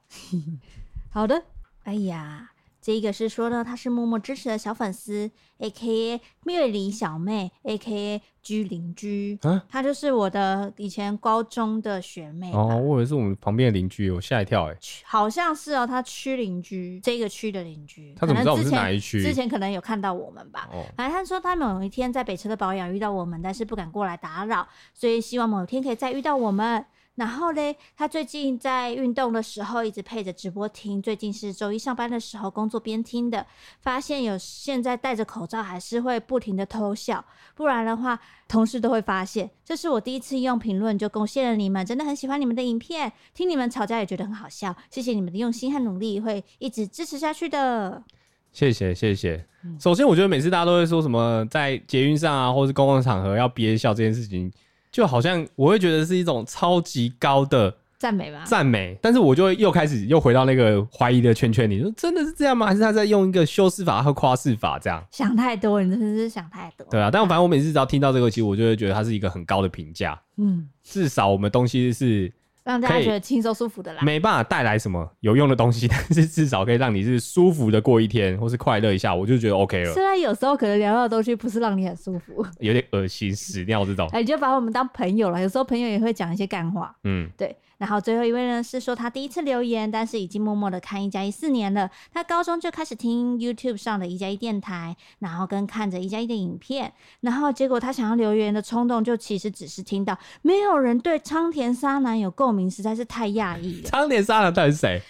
[1.11, 1.43] 好的，
[1.85, 2.51] 哎呀。
[2.87, 5.29] 这一个是说呢，他是默默支持的小粉丝
[5.59, 6.21] ，A.K.A.
[6.45, 8.23] 月里小妹，A.K.A.
[8.41, 12.53] 居邻居，啊，他就是我的以前高中的学妹。
[12.53, 19.21] 哦，我以为是我们旁边的邻居，我吓一跳，哎，好像是哦，他区邻居，这个区的邻居，他怎么知道我们是哪一区？
[19.21, 20.69] 之前可能有看到我们吧。
[20.73, 24.65] 哦，反正他说他某一天在北车的保养遇到我们，但是不敢过来打扰，
[24.95, 26.87] 所以希望某一天可以再遇到我们。
[27.17, 33.45] 然后嘞，他最近在运动的时候一直配着直播听，最近是周一上班的时候工作边听的。
[33.81, 39.51] 发现有现在戴着口罩还是会不停的偷笑，不然的话同事都会发现。
[39.65, 44.77] 这是我第一次用评论就贡献了你们，真的很喜欢你们的影片，听你们吵架也觉得很好笑。
[44.91, 48.03] 谢谢你们的用心和努力，会一直支持下去的。
[48.53, 49.43] 谢谢谢谢。
[49.81, 54.53] 首先，我觉得每次大家都会说什么在捷运上啊，或是公共场合要憋笑这件事情。
[54.97, 58.99] 就好像我会觉得是一种超级高的赞美吧，赞美。
[59.03, 62.65] 但是我就会又开始又回到那个怀疑的圈圈里，说真的是这样吗？
[62.65, 65.05] 还是他在用一个修饰法和夸饰法这样？
[65.11, 66.87] 想太多，你真的是想太多。
[66.91, 70.19] 对啊，但我反正我每次只要听到这个，其实我就会觉得它是一个很高的评价。
[70.39, 72.33] 嗯，至少我们东西是。
[72.67, 79.93] 让大家觉得轻松舒服的啦，没办法带来什么有用的东西， 但是至少可以让你是舒服的过一天，或是快乐一下，我就觉得 OK 了。
[79.95, 85.41] 虽然有时候可能聊到的东西不是让你很舒服， 有点恶心、屎尿这种，哎，你就把我们当朋友了。
[85.41, 87.57] 有时候朋友也会讲一些干话，嗯，对。
[87.79, 91.91] 然后最后一位呢是说他第一次留言，但是已经默默的看一加一四年了。
[92.13, 103.91] 他高中就开始听 YouTube 上的一加一电台，然后跟看着一加一的影片，然后结果他想要留言的冲动，就其实只是听到没有人对仓田沙男有共鸣，实在是太讶异了。
[103.91, 105.03] 仓田沙男到底是谁？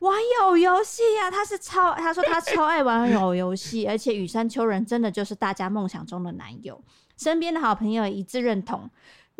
[0.00, 6.78] 玩偶游戏呀，他是超，他说他超爱玩偶游戏，而且羽山秋人真的就是大家梦想中的男友，
[7.16, 8.88] 身边的好朋友一致认同。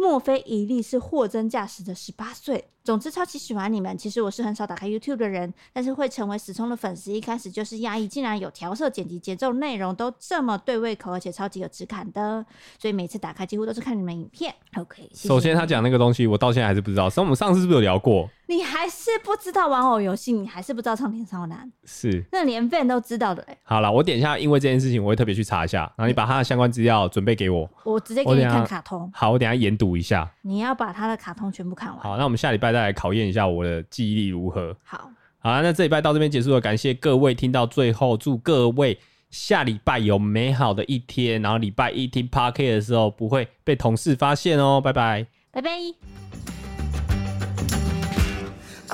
[0.05, 2.63] 莫非一粒是货真价实的十八岁？
[2.85, 3.97] 总之超级喜欢你们。
[3.97, 7.11] 其实我是很少打开 YouTube 的人，但是会成为死忠的粉丝。
[7.11, 12.45] 一开始就是压抑，竟然有调色、剪辑、节奏、内容都这么对胃口，而且超级有质感的。
[12.79, 14.55] 所以每次打开几乎都是看你们影片。
[14.77, 17.09] OK，首先他讲那个东西，我到现在还是不知道。
[17.09, 18.29] 所以我们上次是不是有聊过？
[18.47, 23.57] 你还是不知道玩偶游戏，你还是不知道唱天超男，是那连 fan 都知道的哎。
[23.62, 29.11] 好了，我等一下，因为这件事情，我会特别去查一下，然后你把他的相关资料准备给我，我直接给你看卡通。
[29.14, 30.30] 好，我等一下研读一下。
[30.42, 31.99] 你要把他的卡通全部看完。
[31.99, 34.76] 好，那我们下礼拜再来考验一下我的记忆力如何。
[34.82, 38.99] 好，好啊，那这礼拜到这边结束了，感谢各位听到最后，祝各位
[39.30, 46.24] 下礼拜有美好的一天，然后礼拜一听 Podcast 的时候不会被同事发现哦，拜拜，拜拜。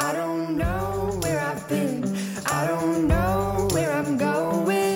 [0.02, 2.02] I don't know where I've been.
[2.46, 4.94] I don't know where I'm going.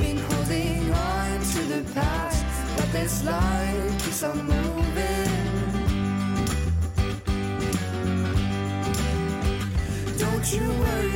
[0.00, 2.44] Been holding on to the past,
[2.76, 5.30] but this life keeps on moving.
[10.16, 11.09] Don't you worry.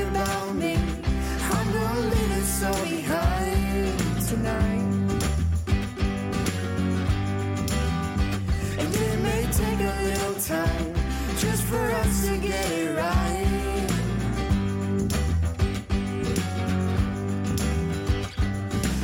[10.46, 10.94] time
[11.38, 13.88] just for us to get it right.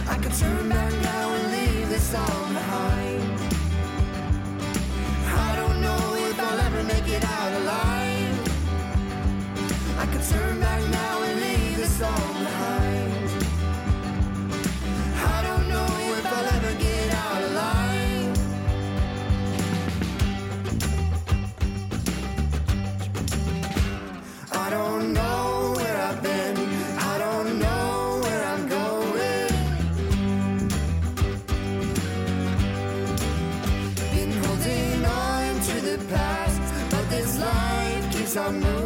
[0.07, 3.23] I could turn back now and leave this all behind.
[5.25, 8.39] I don't know if I'll ever make it out alive.
[9.99, 11.10] I could turn back now.
[38.37, 38.80] I move.